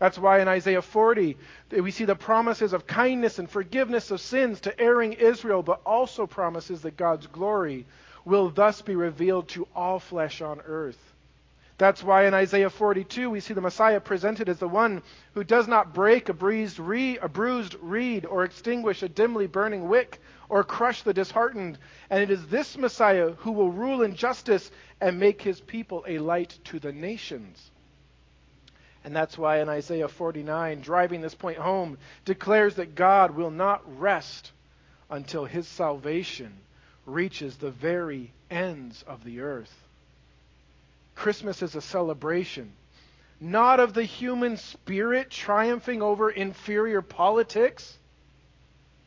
That's 0.00 0.18
why 0.18 0.40
in 0.40 0.48
Isaiah 0.48 0.82
40, 0.82 1.36
we 1.70 1.92
see 1.92 2.04
the 2.04 2.16
promises 2.16 2.72
of 2.72 2.84
kindness 2.88 3.38
and 3.38 3.48
forgiveness 3.48 4.10
of 4.10 4.20
sins 4.20 4.60
to 4.62 4.80
erring 4.80 5.12
Israel, 5.12 5.62
but 5.62 5.82
also 5.86 6.26
promises 6.26 6.82
that 6.82 6.96
God's 6.96 7.28
glory 7.28 7.86
will 8.24 8.50
thus 8.50 8.82
be 8.82 8.96
revealed 8.96 9.46
to 9.50 9.68
all 9.72 10.00
flesh 10.00 10.42
on 10.42 10.60
earth. 10.66 11.07
That's 11.78 12.02
why 12.02 12.26
in 12.26 12.34
Isaiah 12.34 12.70
42 12.70 13.30
we 13.30 13.38
see 13.38 13.54
the 13.54 13.60
Messiah 13.60 14.00
presented 14.00 14.48
as 14.48 14.58
the 14.58 14.68
one 14.68 15.00
who 15.34 15.44
does 15.44 15.68
not 15.68 15.94
break 15.94 16.28
a, 16.28 16.32
bruised 16.32 16.80
reed 16.80 18.26
or 18.26 18.44
extinguish 18.44 19.04
a 19.04 19.08
dimly 19.08 19.46
burning 19.46 19.88
wick 19.88 20.20
or 20.48 20.64
crush 20.64 21.02
the 21.02 21.14
disheartened. 21.14 21.78
And 22.10 22.20
it 22.20 22.32
is 22.32 22.44
this 22.48 22.76
Messiah 22.76 23.30
who 23.38 23.52
will 23.52 23.70
rule 23.70 24.02
in 24.02 24.16
justice 24.16 24.72
and 25.00 25.20
make 25.20 25.40
his 25.40 25.60
people 25.60 26.04
a 26.08 26.18
light 26.18 26.58
to 26.64 26.80
the 26.80 26.90
nations. 26.90 27.70
And 29.04 29.14
that's 29.14 29.38
why 29.38 29.60
in 29.60 29.68
Isaiah 29.68 30.08
49, 30.08 30.80
driving 30.80 31.20
this 31.20 31.36
point 31.36 31.58
home, 31.58 31.96
declares 32.24 32.74
that 32.74 32.96
God 32.96 33.36
will 33.36 33.52
not 33.52 34.00
rest 34.00 34.50
until 35.08 35.44
his 35.44 35.68
salvation 35.68 36.52
reaches 37.06 37.56
the 37.56 37.70
very 37.70 38.32
ends 38.50 39.04
of 39.06 39.22
the 39.22 39.40
earth. 39.40 39.72
Christmas 41.18 41.62
is 41.62 41.74
a 41.74 41.80
celebration, 41.80 42.72
not 43.40 43.80
of 43.80 43.92
the 43.92 44.04
human 44.04 44.56
spirit 44.56 45.30
triumphing 45.30 46.00
over 46.00 46.30
inferior 46.30 47.02
politics, 47.02 47.98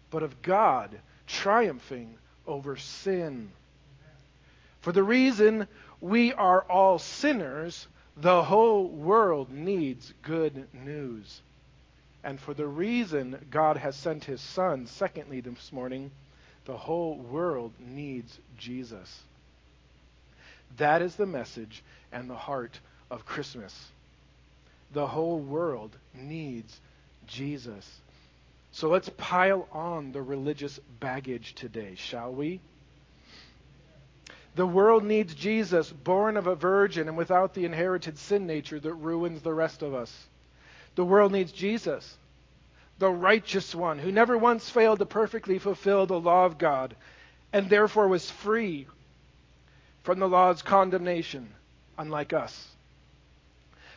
but 0.09 0.21
of 0.21 0.41
God 0.41 0.99
triumphing 1.25 2.15
over 2.45 2.75
sin. 2.75 3.49
For 4.81 4.91
the 4.91 5.03
reason 5.03 5.69
we 6.01 6.33
are 6.33 6.63
all 6.63 6.99
sinners, 6.99 7.87
the 8.17 8.43
whole 8.43 8.89
world 8.89 9.49
needs 9.49 10.13
good 10.21 10.67
news. 10.73 11.41
And 12.25 12.41
for 12.41 12.53
the 12.53 12.67
reason 12.67 13.47
God 13.49 13.77
has 13.77 13.95
sent 13.95 14.25
his 14.25 14.41
Son, 14.41 14.85
secondly, 14.85 15.39
this 15.39 15.71
morning, 15.71 16.11
the 16.65 16.75
whole 16.75 17.15
world 17.15 17.71
needs 17.79 18.37
Jesus. 18.57 19.21
That 20.77 21.01
is 21.01 21.15
the 21.15 21.25
message 21.25 21.83
and 22.11 22.29
the 22.29 22.35
heart 22.35 22.79
of 23.09 23.25
Christmas. 23.25 23.89
The 24.93 25.07
whole 25.07 25.39
world 25.39 25.95
needs 26.13 26.79
Jesus. 27.27 28.01
So 28.71 28.89
let's 28.89 29.09
pile 29.17 29.67
on 29.71 30.11
the 30.11 30.21
religious 30.21 30.79
baggage 30.99 31.55
today, 31.55 31.95
shall 31.95 32.33
we? 32.33 32.61
The 34.55 34.67
world 34.67 35.03
needs 35.03 35.33
Jesus, 35.33 35.91
born 35.91 36.35
of 36.35 36.47
a 36.47 36.55
virgin 36.55 37.07
and 37.07 37.17
without 37.17 37.53
the 37.53 37.65
inherited 37.65 38.17
sin 38.17 38.45
nature 38.45 38.79
that 38.79 38.93
ruins 38.93 39.41
the 39.41 39.53
rest 39.53 39.81
of 39.81 39.93
us. 39.93 40.27
The 40.95 41.05
world 41.05 41.31
needs 41.31 41.53
Jesus, 41.53 42.17
the 42.99 43.09
righteous 43.09 43.73
one 43.73 43.97
who 43.97 44.11
never 44.11 44.37
once 44.37 44.69
failed 44.69 44.99
to 44.99 45.05
perfectly 45.05 45.57
fulfill 45.57 46.05
the 46.05 46.19
law 46.19 46.45
of 46.45 46.57
God 46.57 46.95
and 47.53 47.69
therefore 47.69 48.07
was 48.07 48.29
free 48.29 48.87
from 50.03 50.19
the 50.19 50.27
law's 50.27 50.61
condemnation, 50.61 51.53
unlike 51.97 52.33
us. 52.33 52.69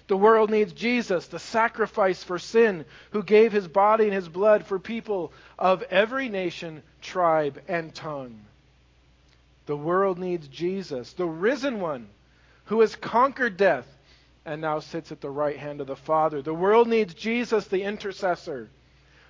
The 0.06 0.16
world 0.16 0.50
needs 0.50 0.72
Jesus, 0.74 1.28
the 1.28 1.38
sacrifice 1.38 2.22
for 2.22 2.38
sin, 2.38 2.84
who 3.12 3.22
gave 3.22 3.52
his 3.52 3.66
body 3.66 4.04
and 4.04 4.12
his 4.12 4.28
blood 4.28 4.66
for 4.66 4.78
people 4.78 5.32
of 5.58 5.82
every 5.84 6.28
nation, 6.28 6.82
tribe, 7.00 7.62
and 7.68 7.94
tongue. 7.94 8.44
The 9.66 9.76
world 9.76 10.18
needs 10.18 10.46
Jesus, 10.48 11.14
the 11.14 11.24
risen 11.24 11.80
one 11.80 12.08
who 12.66 12.80
has 12.80 12.96
conquered 12.96 13.56
death 13.56 13.86
and 14.44 14.60
now 14.60 14.80
sits 14.80 15.10
at 15.10 15.22
the 15.22 15.30
right 15.30 15.56
hand 15.56 15.80
of 15.80 15.86
the 15.86 15.96
Father. 15.96 16.42
The 16.42 16.52
world 16.52 16.86
needs 16.86 17.14
Jesus, 17.14 17.66
the 17.66 17.82
intercessor, 17.82 18.68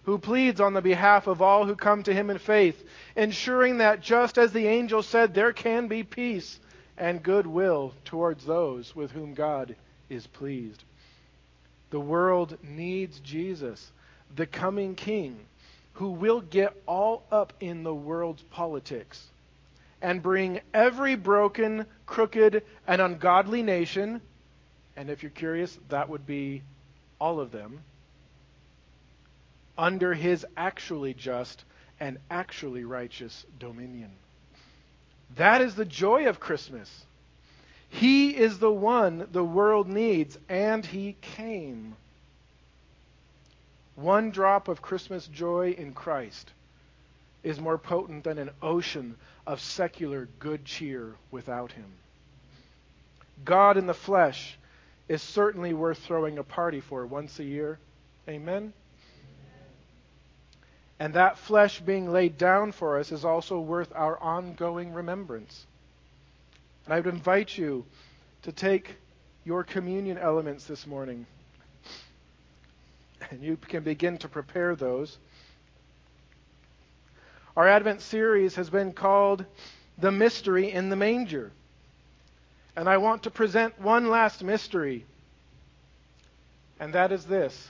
who 0.03 0.19
pleads 0.19 0.61
on 0.61 0.75
the 0.75 0.83
behalf 0.83 1.29
of 1.29 1.41
all 1.41 1.67
who 1.67 1.77
come 1.77 2.03
to 2.03 2.13
him 2.13 2.31
in 2.31 2.39
faith, 2.39 2.85
ensuring 3.15 3.79
that 3.79 4.01
just 4.01 4.39
as 4.39 4.53
the 4.53 4.67
angel 4.67 5.05
said, 5.05 5.35
there 5.35 5.53
can 5.53 5.87
be 5.87 6.03
peace 6.03 6.59
and 6.97 7.23
goodwill 7.23 7.93
towards 8.05 8.45
those 8.45 8.95
with 8.95 9.11
whom 9.11 9.35
God 9.35 9.77
is 10.09 10.27
pleased. 10.27 10.85
The 11.91 12.01
world 12.01 12.57
needs 12.63 13.21
Jesus, 13.21 13.93
the 14.35 14.47
coming 14.47 14.95
king, 14.95 15.39
who 15.95 16.11
will 16.11 16.41
get 16.41 16.75
all 16.87 17.25
up 17.31 17.53
in 17.61 17.83
the 17.85 17.95
world's 17.95 18.43
politics 18.43 19.23
and 20.03 20.23
bring 20.23 20.61
every 20.75 21.15
broken, 21.15 21.87
crooked, 22.05 22.63
and 22.87 23.01
ungodly 23.01 23.63
nation, 23.63 24.21
and 24.97 25.09
if 25.09 25.23
you're 25.23 25.31
curious, 25.31 25.79
that 25.89 26.09
would 26.09 26.27
be 26.27 26.63
all 27.21 27.41
of 27.41 27.53
them, 27.53 27.81
under 29.79 30.13
his 30.13 30.45
actually 30.57 31.15
just 31.15 31.65
and 31.99 32.19
actually 32.31 32.85
righteous 32.85 33.47
dominion. 33.59 34.11
That 35.37 35.61
is 35.61 35.75
the 35.75 35.85
joy 35.85 36.27
of 36.29 36.41
Christmas. 36.41 37.05
He 37.89 38.37
is 38.37 38.59
the 38.59 38.73
one 38.73 39.29
the 39.33 39.45
world 39.45 39.89
needs, 39.89 40.39
and 40.49 40.85
he 40.85 41.17
came. 41.21 41.97
One 43.97 44.31
drop 44.31 44.69
of 44.69 44.83
Christmas 44.83 45.27
joy 45.29 45.75
in 45.79 45.93
Christ 45.93 46.53
is 47.43 47.61
more 47.61 47.79
potent 47.79 48.25
than 48.25 48.39
an 48.39 48.51
ocean 48.63 49.17
of 49.47 49.61
secular 49.61 50.29
good 50.39 50.65
cheer 50.65 51.15
without 51.31 51.73
him. 51.73 51.87
God 53.45 53.77
in 53.77 53.87
the 53.87 53.95
flesh 53.95 54.59
is 55.09 55.23
certainly 55.23 55.75
worth 55.75 55.99
throwing 55.99 56.39
a 56.39 56.43
party 56.43 56.81
for 56.81 57.07
once 57.07 57.39
a 57.39 57.45
year. 57.45 57.79
Amen? 58.29 58.73
And 60.99 61.15
that 61.15 61.39
flesh 61.39 61.81
being 61.81 62.11
laid 62.13 62.39
down 62.39 62.73
for 62.73 62.99
us 62.99 63.11
is 63.11 63.25
also 63.25 63.59
worth 63.59 63.93
our 63.95 64.19
ongoing 64.19 64.93
remembrance. 64.93 65.67
And 66.85 66.95
I 66.95 67.01
would 67.01 67.13
invite 67.13 67.57
you 67.57 67.85
to 68.43 68.53
take 68.53 68.97
your 69.45 69.65
communion 69.65 70.19
elements 70.19 70.67
this 70.67 70.87
morning. 70.87 71.27
And 73.31 73.43
you 73.43 73.57
can 73.57 73.83
begin 73.83 74.19
to 74.19 74.29
prepare 74.29 74.77
those. 74.77 75.19
Our 77.57 77.69
Advent 77.69 78.01
series 78.01 78.55
has 78.57 78.69
been 78.71 78.93
called 78.93 79.45
The 79.99 80.13
Mystery 80.13 80.71
in 80.71 80.89
the 80.89 80.97
Manger. 80.97 81.53
And 82.77 82.89
I 82.89 82.97
want 82.97 83.23
to 83.25 83.31
present 83.31 83.81
one 83.81 84.09
last 84.09 84.43
mystery, 84.43 85.05
and 86.81 86.93
that 86.95 87.13
is 87.13 87.25
this 87.25 87.69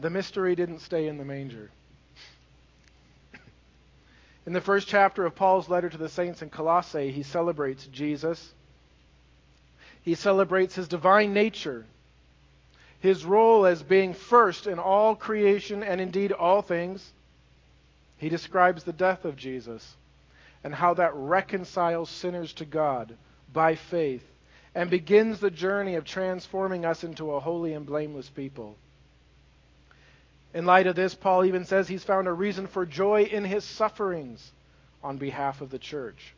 the 0.00 0.10
mystery 0.10 0.54
didn't 0.54 0.80
stay 0.80 1.08
in 1.08 1.18
the 1.18 1.24
manger. 1.24 1.70
In 4.46 4.52
the 4.52 4.60
first 4.60 4.88
chapter 4.88 5.26
of 5.26 5.34
Paul's 5.34 5.68
letter 5.68 5.88
to 5.88 5.98
the 5.98 6.08
saints 6.08 6.40
in 6.40 6.50
Colossae, 6.50 7.10
he 7.10 7.22
celebrates 7.22 7.86
Jesus. 7.86 8.54
He 10.02 10.14
celebrates 10.14 10.74
his 10.74 10.88
divine 10.88 11.34
nature, 11.34 11.84
his 13.00 13.24
role 13.24 13.66
as 13.66 13.82
being 13.82 14.14
first 14.14 14.66
in 14.66 14.78
all 14.78 15.14
creation 15.14 15.82
and 15.82 16.00
indeed 16.00 16.32
all 16.32 16.62
things. 16.62 17.12
He 18.16 18.28
describes 18.28 18.84
the 18.84 18.92
death 18.92 19.24
of 19.24 19.36
Jesus 19.36 19.96
and 20.64 20.74
how 20.74 20.94
that 20.94 21.14
reconciles 21.14 22.08
sinners 22.08 22.52
to 22.54 22.64
God 22.64 23.16
by 23.52 23.74
faith 23.74 24.24
and 24.74 24.90
begins 24.90 25.40
the 25.40 25.50
journey 25.50 25.94
of 25.96 26.04
transforming 26.04 26.84
us 26.84 27.04
into 27.04 27.32
a 27.32 27.40
holy 27.40 27.72
and 27.74 27.84
blameless 27.84 28.28
people. 28.28 28.76
In 30.54 30.64
light 30.64 30.86
of 30.86 30.96
this, 30.96 31.14
Paul 31.14 31.44
even 31.44 31.64
says 31.64 31.88
he's 31.88 32.04
found 32.04 32.26
a 32.26 32.32
reason 32.32 32.66
for 32.66 32.86
joy 32.86 33.24
in 33.24 33.44
his 33.44 33.64
sufferings 33.64 34.52
on 35.02 35.18
behalf 35.18 35.60
of 35.60 35.70
the 35.70 35.78
church. 35.78 36.34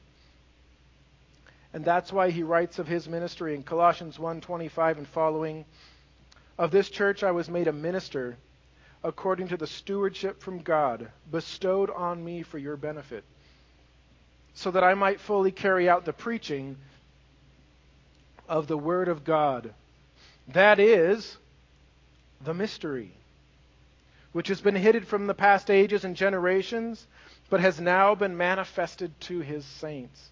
And 1.72 1.84
that's 1.84 2.12
why 2.12 2.30
he 2.30 2.42
writes 2.42 2.78
of 2.78 2.88
his 2.88 3.08
ministry 3.08 3.54
in 3.54 3.62
Colossians 3.62 4.18
1:25 4.18 4.98
and 4.98 5.08
following, 5.08 5.64
"Of 6.58 6.72
this 6.72 6.90
church 6.90 7.22
I 7.22 7.30
was 7.30 7.48
made 7.48 7.68
a 7.68 7.72
minister 7.72 8.36
according 9.04 9.48
to 9.48 9.56
the 9.56 9.66
stewardship 9.66 10.42
from 10.42 10.62
God 10.62 11.10
bestowed 11.30 11.90
on 11.90 12.24
me 12.24 12.42
for 12.42 12.58
your 12.58 12.76
benefit." 12.76 13.24
so 14.54 14.70
that 14.70 14.84
I 14.84 14.94
might 14.94 15.20
fully 15.20 15.52
carry 15.52 15.88
out 15.88 16.04
the 16.04 16.12
preaching 16.12 16.76
of 18.48 18.66
the 18.66 18.76
Word 18.76 19.08
of 19.08 19.24
God. 19.24 19.72
That 20.48 20.78
is 20.78 21.38
the 22.40 22.54
mystery, 22.54 23.12
which 24.32 24.48
has 24.48 24.60
been 24.60 24.76
hidden 24.76 25.04
from 25.04 25.26
the 25.26 25.34
past 25.34 25.70
ages 25.70 26.04
and 26.04 26.16
generations, 26.16 27.06
but 27.48 27.60
has 27.60 27.80
now 27.80 28.14
been 28.14 28.36
manifested 28.36 29.18
to 29.20 29.40
His 29.40 29.64
saints, 29.64 30.30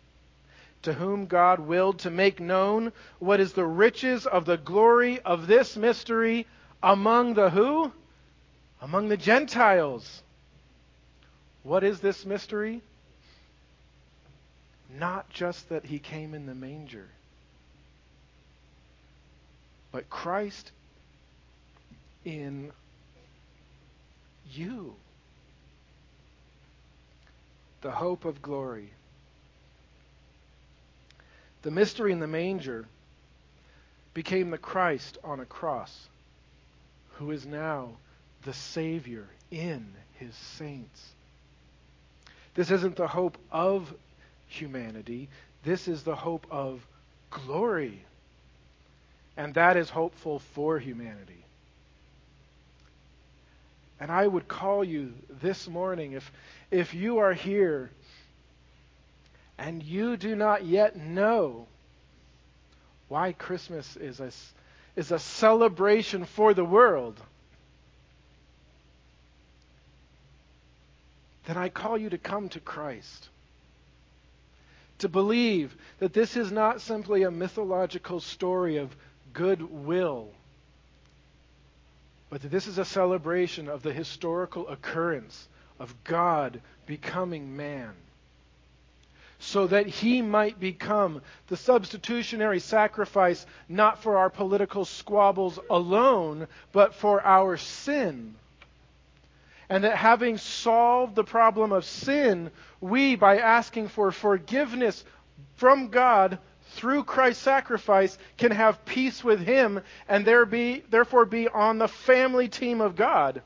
to 0.82 0.92
whom 0.92 1.26
God 1.26 1.60
willed 1.60 1.98
to 2.00 2.10
make 2.10 2.38
known 2.38 2.92
what 3.18 3.40
is 3.40 3.52
the 3.52 3.66
riches 3.66 4.26
of 4.26 4.44
the 4.44 4.56
glory 4.56 5.20
of 5.20 5.46
this 5.46 5.76
mystery 5.76 6.46
among 6.82 7.34
the 7.34 7.50
who? 7.50 7.92
Among 8.80 9.08
the 9.08 9.16
Gentiles. 9.16 10.22
What 11.64 11.82
is 11.82 12.00
this 12.00 12.24
mystery? 12.24 12.80
Not 14.88 15.28
just 15.28 15.68
that 15.68 15.84
he 15.84 15.98
came 15.98 16.32
in 16.32 16.46
the 16.46 16.54
manger, 16.54 17.08
but 19.92 20.08
Christ 20.08 20.70
in 22.24 22.72
you. 24.52 24.94
The 27.80 27.90
hope 27.90 28.24
of 28.24 28.42
glory. 28.42 28.90
The 31.62 31.70
mystery 31.70 32.12
in 32.12 32.20
the 32.20 32.26
manger 32.26 32.86
became 34.14 34.50
the 34.50 34.58
Christ 34.58 35.18
on 35.22 35.40
a 35.40 35.44
cross, 35.44 36.08
who 37.14 37.30
is 37.30 37.46
now 37.46 37.90
the 38.44 38.52
Savior 38.52 39.26
in 39.50 39.86
his 40.14 40.34
saints. 40.34 41.10
This 42.54 42.70
isn't 42.70 42.96
the 42.96 43.06
hope 43.06 43.38
of 43.52 43.94
humanity. 44.48 45.28
This 45.62 45.86
is 45.86 46.02
the 46.02 46.16
hope 46.16 46.46
of 46.50 46.84
glory. 47.30 48.02
And 49.36 49.54
that 49.54 49.76
is 49.76 49.90
hopeful 49.90 50.40
for 50.40 50.78
humanity. 50.78 51.44
And 54.00 54.12
I 54.12 54.26
would 54.26 54.46
call 54.46 54.84
you 54.84 55.12
this 55.42 55.68
morning, 55.68 56.12
if, 56.12 56.30
if 56.70 56.94
you 56.94 57.18
are 57.18 57.32
here 57.32 57.90
and 59.58 59.82
you 59.82 60.16
do 60.16 60.36
not 60.36 60.64
yet 60.64 60.96
know 60.96 61.66
why 63.08 63.32
Christmas 63.32 63.96
is 63.96 64.20
a, 64.20 64.30
is 64.94 65.10
a 65.10 65.18
celebration 65.18 66.24
for 66.24 66.54
the 66.54 66.64
world, 66.64 67.20
then 71.46 71.56
I 71.56 71.70
call 71.70 71.98
you 71.98 72.10
to 72.10 72.18
come 72.18 72.48
to 72.50 72.60
Christ. 72.60 73.28
To 74.98 75.08
believe 75.08 75.74
that 75.98 76.12
this 76.12 76.36
is 76.36 76.52
not 76.52 76.80
simply 76.80 77.22
a 77.22 77.30
mythological 77.30 78.20
story 78.20 78.76
of 78.76 78.94
goodwill, 79.32 80.28
but 82.30 82.42
this 82.42 82.66
is 82.66 82.78
a 82.78 82.84
celebration 82.84 83.68
of 83.68 83.82
the 83.82 83.92
historical 83.92 84.68
occurrence 84.68 85.48
of 85.78 85.94
God 86.04 86.60
becoming 86.86 87.56
man. 87.56 87.92
So 89.40 89.68
that 89.68 89.86
he 89.86 90.20
might 90.20 90.58
become 90.58 91.22
the 91.46 91.56
substitutionary 91.56 92.58
sacrifice 92.58 93.46
not 93.68 94.02
for 94.02 94.18
our 94.18 94.30
political 94.30 94.84
squabbles 94.84 95.58
alone, 95.70 96.48
but 96.72 96.94
for 96.94 97.24
our 97.24 97.56
sin 97.56 98.34
and 99.68 99.84
that 99.84 99.96
having 99.96 100.38
solved 100.38 101.14
the 101.14 101.24
problem 101.24 101.72
of 101.72 101.84
sin, 101.84 102.50
we, 102.80 103.16
by 103.16 103.38
asking 103.38 103.88
for 103.88 104.10
forgiveness 104.10 105.04
from 105.56 105.88
God 105.88 106.38
through 106.68 107.04
Christ's 107.04 107.42
sacrifice, 107.42 108.16
can 108.36 108.52
have 108.52 108.84
peace 108.84 109.22
with 109.24 109.40
Him 109.40 109.80
and 110.08 110.24
there 110.24 110.46
be, 110.46 110.82
therefore 110.90 111.24
be 111.24 111.48
on 111.48 111.78
the 111.78 111.88
family 111.88 112.48
team 112.48 112.80
of 112.80 112.96
God. 112.96 113.42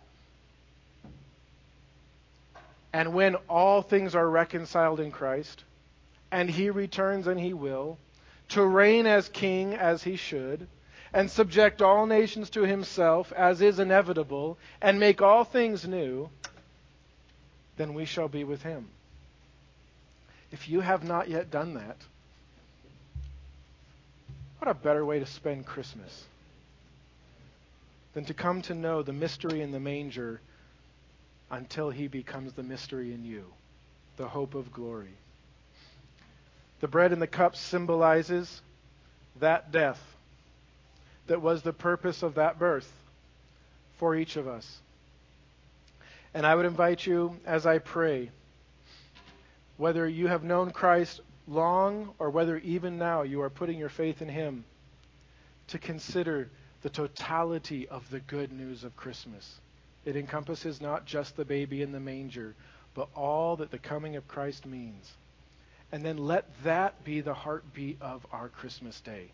And 2.92 3.14
when 3.14 3.36
all 3.48 3.82
things 3.82 4.14
are 4.14 4.28
reconciled 4.28 5.00
in 5.00 5.10
Christ, 5.10 5.64
and 6.30 6.50
He 6.50 6.70
returns 6.70 7.26
and 7.26 7.40
He 7.40 7.54
will, 7.54 7.98
to 8.50 8.64
reign 8.64 9.06
as 9.06 9.28
King 9.28 9.74
as 9.74 10.02
He 10.02 10.16
should, 10.16 10.68
and 11.12 11.30
subject 11.30 11.82
all 11.82 12.06
nations 12.06 12.50
to 12.50 12.62
himself, 12.62 13.32
as 13.32 13.60
is 13.60 13.78
inevitable, 13.78 14.58
and 14.80 14.98
make 14.98 15.20
all 15.20 15.44
things 15.44 15.86
new, 15.86 16.28
then 17.76 17.94
we 17.94 18.04
shall 18.04 18.28
be 18.28 18.44
with 18.44 18.62
him. 18.62 18.88
If 20.50 20.68
you 20.68 20.80
have 20.80 21.04
not 21.04 21.28
yet 21.28 21.50
done 21.50 21.74
that, 21.74 21.96
what 24.62 24.70
a 24.70 24.74
better 24.74 25.04
way 25.04 25.18
to 25.18 25.26
spend 25.26 25.66
Christmas 25.66 26.22
than 28.14 28.24
to 28.24 28.32
come 28.32 28.62
to 28.62 28.74
know 28.76 29.02
the 29.02 29.12
mystery 29.12 29.60
in 29.60 29.72
the 29.72 29.80
manger 29.80 30.40
until 31.50 31.90
he 31.90 32.06
becomes 32.06 32.52
the 32.52 32.62
mystery 32.62 33.12
in 33.12 33.24
you, 33.24 33.44
the 34.18 34.28
hope 34.28 34.54
of 34.54 34.72
glory. 34.72 35.16
The 36.78 36.86
bread 36.86 37.10
and 37.10 37.20
the 37.20 37.26
cup 37.26 37.56
symbolizes 37.56 38.62
that 39.40 39.72
death 39.72 40.00
that 41.26 41.42
was 41.42 41.62
the 41.62 41.72
purpose 41.72 42.22
of 42.22 42.36
that 42.36 42.56
birth 42.60 42.88
for 43.96 44.14
each 44.14 44.36
of 44.36 44.46
us. 44.46 44.78
And 46.34 46.46
I 46.46 46.54
would 46.54 46.66
invite 46.66 47.04
you 47.04 47.36
as 47.44 47.66
I 47.66 47.78
pray, 47.78 48.30
whether 49.76 50.08
you 50.08 50.28
have 50.28 50.44
known 50.44 50.70
Christ 50.70 51.20
long 51.46 52.14
or 52.18 52.30
whether 52.30 52.58
even 52.58 52.98
now 52.98 53.22
you 53.22 53.42
are 53.42 53.50
putting 53.50 53.78
your 53.78 53.88
faith 53.88 54.22
in 54.22 54.28
Him, 54.28 54.64
to 55.68 55.78
consider 55.78 56.50
the 56.82 56.90
totality 56.90 57.88
of 57.88 58.08
the 58.10 58.20
good 58.20 58.52
news 58.52 58.84
of 58.84 58.96
Christmas. 58.96 59.60
It 60.04 60.16
encompasses 60.16 60.80
not 60.80 61.06
just 61.06 61.36
the 61.36 61.44
baby 61.44 61.82
in 61.82 61.92
the 61.92 62.00
manger, 62.00 62.54
but 62.94 63.08
all 63.14 63.56
that 63.56 63.70
the 63.70 63.78
coming 63.78 64.16
of 64.16 64.28
Christ 64.28 64.66
means. 64.66 65.10
And 65.92 66.04
then 66.04 66.16
let 66.16 66.46
that 66.64 67.04
be 67.04 67.20
the 67.20 67.34
heartbeat 67.34 68.00
of 68.00 68.26
our 68.32 68.48
Christmas 68.48 69.00
day. 69.00 69.30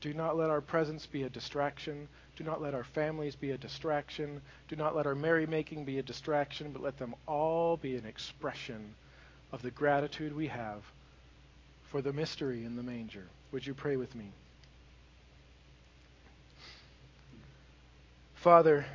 Do 0.00 0.14
not 0.14 0.36
let 0.36 0.50
our 0.50 0.60
presence 0.60 1.06
be 1.06 1.24
a 1.24 1.28
distraction. 1.28 2.08
Do 2.36 2.44
not 2.44 2.62
let 2.62 2.74
our 2.74 2.84
families 2.84 3.34
be 3.34 3.50
a 3.50 3.58
distraction. 3.58 4.40
Do 4.68 4.76
not 4.76 4.94
let 4.94 5.06
our 5.06 5.16
merrymaking 5.16 5.84
be 5.84 5.98
a 5.98 6.02
distraction, 6.02 6.70
but 6.72 6.82
let 6.82 6.98
them 6.98 7.14
all 7.26 7.76
be 7.76 7.96
an 7.96 8.06
expression 8.06 8.94
of 9.52 9.62
the 9.62 9.70
gratitude 9.70 10.34
we 10.34 10.48
have 10.48 10.82
for 11.90 12.02
the 12.02 12.12
mystery 12.12 12.64
in 12.64 12.76
the 12.76 12.82
manger. 12.82 13.24
Would 13.52 13.66
you 13.66 13.74
pray 13.74 13.96
with 13.96 14.14
me? 14.14 14.30
Father, 18.34 18.86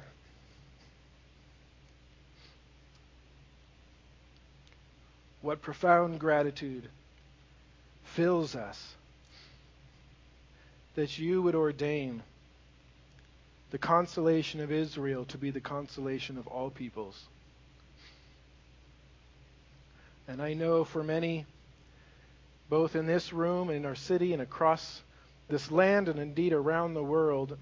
what 5.42 5.62
profound 5.62 6.20
gratitude 6.20 6.88
fills 8.04 8.56
us 8.56 8.94
that 10.96 11.18
you 11.18 11.42
would 11.42 11.56
ordain 11.56 12.22
the 13.72 13.78
consolation 13.78 14.62
of 14.62 14.72
Israel 14.72 15.26
to 15.26 15.38
be 15.38 15.50
the 15.50 15.60
consolation 15.60 16.38
of 16.38 16.46
all 16.48 16.70
peoples. 16.70 17.20
And 20.28 20.42
I 20.42 20.54
know 20.54 20.84
for 20.86 21.04
many, 21.04 21.46
both 22.70 22.96
in 22.96 23.06
this 23.06 23.34
room, 23.34 23.70
and 23.70 23.78
in 23.78 23.86
our 23.86 23.96
city, 23.96 24.34
and 24.34 24.42
across 24.42 25.02
this 25.50 25.70
land, 25.70 26.08
and 26.08 26.20
indeed 26.20 26.54
around 26.54 26.94
the 26.94 27.04
world, 27.04 27.58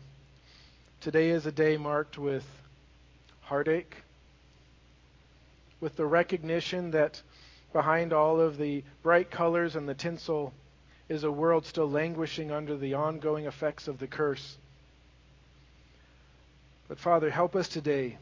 today 0.99 1.31
is 1.31 1.45
a 1.45 1.51
day 1.51 1.77
marked 1.77 2.17
with 2.17 2.45
heartache, 3.41 3.97
with 5.79 5.95
the 5.95 6.05
recognition 6.05 6.91
that 6.91 7.21
behind 7.73 8.13
all 8.13 8.39
of 8.39 8.57
the 8.57 8.83
bright 9.01 9.31
colors 9.31 9.75
and 9.75 9.89
the 9.89 9.95
tinsel 9.95 10.53
is 11.09 11.23
a 11.23 11.31
world 11.31 11.65
still 11.65 11.89
languishing 11.89 12.51
under 12.51 12.77
the 12.77 12.93
ongoing 12.93 13.45
effects 13.45 13.87
of 13.87 13.97
the 13.97 14.07
curse. 14.07 14.57
But 16.87 16.99
Father, 16.99 17.29
help 17.29 17.55
us 17.55 17.67
today 17.67 18.17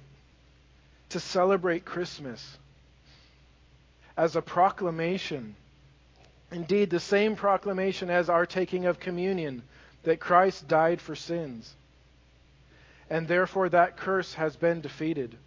to 1.10 1.19
celebrate 1.19 1.84
Christmas 1.86 2.58
as 4.19 4.36
a 4.36 4.41
proclamation, 4.41 5.55
indeed, 6.51 6.89
the 6.89 6.99
same 6.99 7.38
proclamation 7.38 8.10
as 8.10 8.29
our 8.29 8.45
taking 8.45 8.86
of 8.86 8.99
communion, 8.99 9.63
that 10.03 10.19
Christ 10.19 10.67
died 10.67 10.99
for 10.99 11.15
sins. 11.15 11.73
And 13.10 13.29
therefore, 13.29 13.69
that 13.69 13.95
curse 13.95 14.34
has 14.34 14.58
been 14.58 14.82
defeated, 14.82 15.38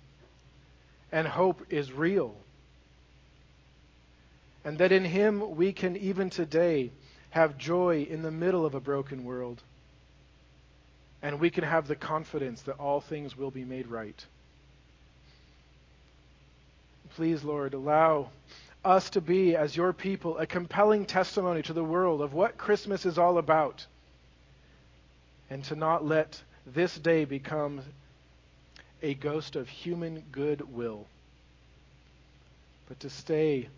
and 1.13 1.29
hope 1.29 1.67
is 1.69 1.93
real. 1.93 2.35
And 4.65 4.79
that 4.79 4.91
in 4.91 5.05
Him 5.05 5.55
we 5.55 5.75
can 5.75 5.95
even 5.99 6.31
today 6.31 6.93
have 7.29 7.59
joy 7.59 8.07
in 8.09 8.23
the 8.23 8.31
middle 8.31 8.65
of 8.65 8.75
a 8.75 8.81
broken 8.81 9.25
world 9.25 9.63
and 11.23 11.39
we 11.39 11.51
can 11.51 11.63
have 11.63 11.87
the 11.87 11.95
confidence 11.95 12.63
that 12.63 12.81
all 12.81 13.01
things 13.01 13.37
will 13.37 13.53
be 13.53 13.65
made 13.65 13.87
right. 13.87 14.27
Please, 17.17 17.45
Lord, 17.45 17.75
allow 17.75 18.31
us 18.85 19.11
to 19.11 19.21
be, 19.21 19.55
as 19.55 19.77
your 19.77 19.93
people, 19.93 20.39
a 20.39 20.47
compelling 20.47 21.05
testimony 21.05 21.63
to 21.63 21.75
the 21.75 21.85
world 21.85 22.23
of 22.23 22.33
what 22.33 22.57
Christmas 22.57 23.05
is 23.05 23.19
all 23.19 23.37
about, 23.37 23.87
and 25.51 25.63
to 25.65 25.77
not 25.77 26.07
let 26.07 26.43
this 26.67 26.97
day 26.97 27.27
become 27.27 27.83
a 29.03 29.13
ghost 29.13 29.57
of 29.57 29.69
human 29.69 30.25
goodwill, 30.33 31.07
but 32.89 32.99
to 33.01 33.11
stay 33.11 33.69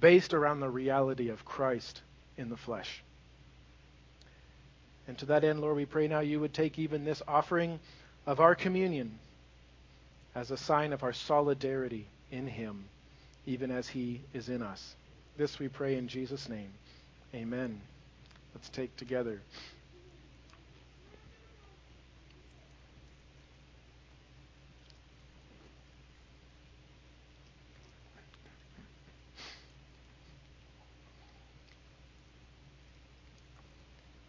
based 0.00 0.34
around 0.34 0.58
the 0.58 0.68
reality 0.68 1.28
of 1.28 1.44
Christ 1.44 2.02
in 2.36 2.48
the 2.48 2.56
flesh. 2.56 3.02
And 5.06 5.16
to 5.18 5.26
that 5.26 5.44
end, 5.44 5.60
Lord, 5.60 5.76
we 5.76 5.86
pray 5.86 6.08
now 6.08 6.20
you 6.20 6.40
would 6.40 6.54
take 6.54 6.80
even 6.80 7.04
this 7.04 7.22
offering 7.28 7.78
of 8.26 8.40
our 8.40 8.56
communion 8.56 9.18
as 10.34 10.50
a 10.50 10.56
sign 10.56 10.92
of 10.92 11.04
our 11.04 11.12
solidarity 11.12 12.06
in 12.30 12.46
him, 12.46 12.84
even 13.46 13.70
as 13.70 13.88
he 13.88 14.20
is 14.32 14.48
in 14.48 14.62
us. 14.62 14.94
This 15.36 15.58
we 15.58 15.68
pray 15.68 15.96
in 15.96 16.08
Jesus' 16.08 16.48
name. 16.48 16.70
Amen. 17.34 17.80
Let's 18.54 18.68
take 18.68 18.96
together. 18.96 19.40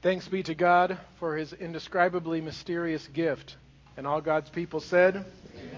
Thanks 0.01 0.27
be 0.27 0.41
to 0.43 0.55
God 0.55 0.97
for 1.19 1.37
his 1.37 1.53
indescribably 1.53 2.41
mysterious 2.41 3.05
gift. 3.07 3.55
And 3.97 4.07
all 4.07 4.19
God's 4.19 4.49
people 4.49 4.79
said, 4.79 5.15
Amen. 5.55 5.70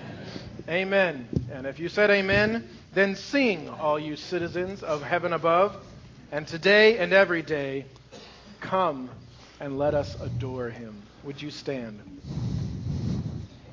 Amen. 0.70 1.28
And 1.52 1.68
if 1.68 1.80
you 1.80 1.90
said 1.90 2.10
amen, 2.10 2.68
then 2.94 3.16
sing, 3.16 3.70
all 3.70 4.00
you 4.00 4.16
citizens 4.16 4.84
of 4.84 5.02
heaven 5.02 5.34
above. 5.34 5.76
And 6.32 6.48
today 6.48 6.98
and 6.98 7.14
every 7.14 7.42
day, 7.42 7.86
come 8.60 9.10
and 9.60 9.78
let 9.78 9.94
us 9.94 10.16
adore 10.22 10.70
him. 10.70 11.02
Would 11.24 11.42
you 11.42 11.52
stand? 11.52 12.00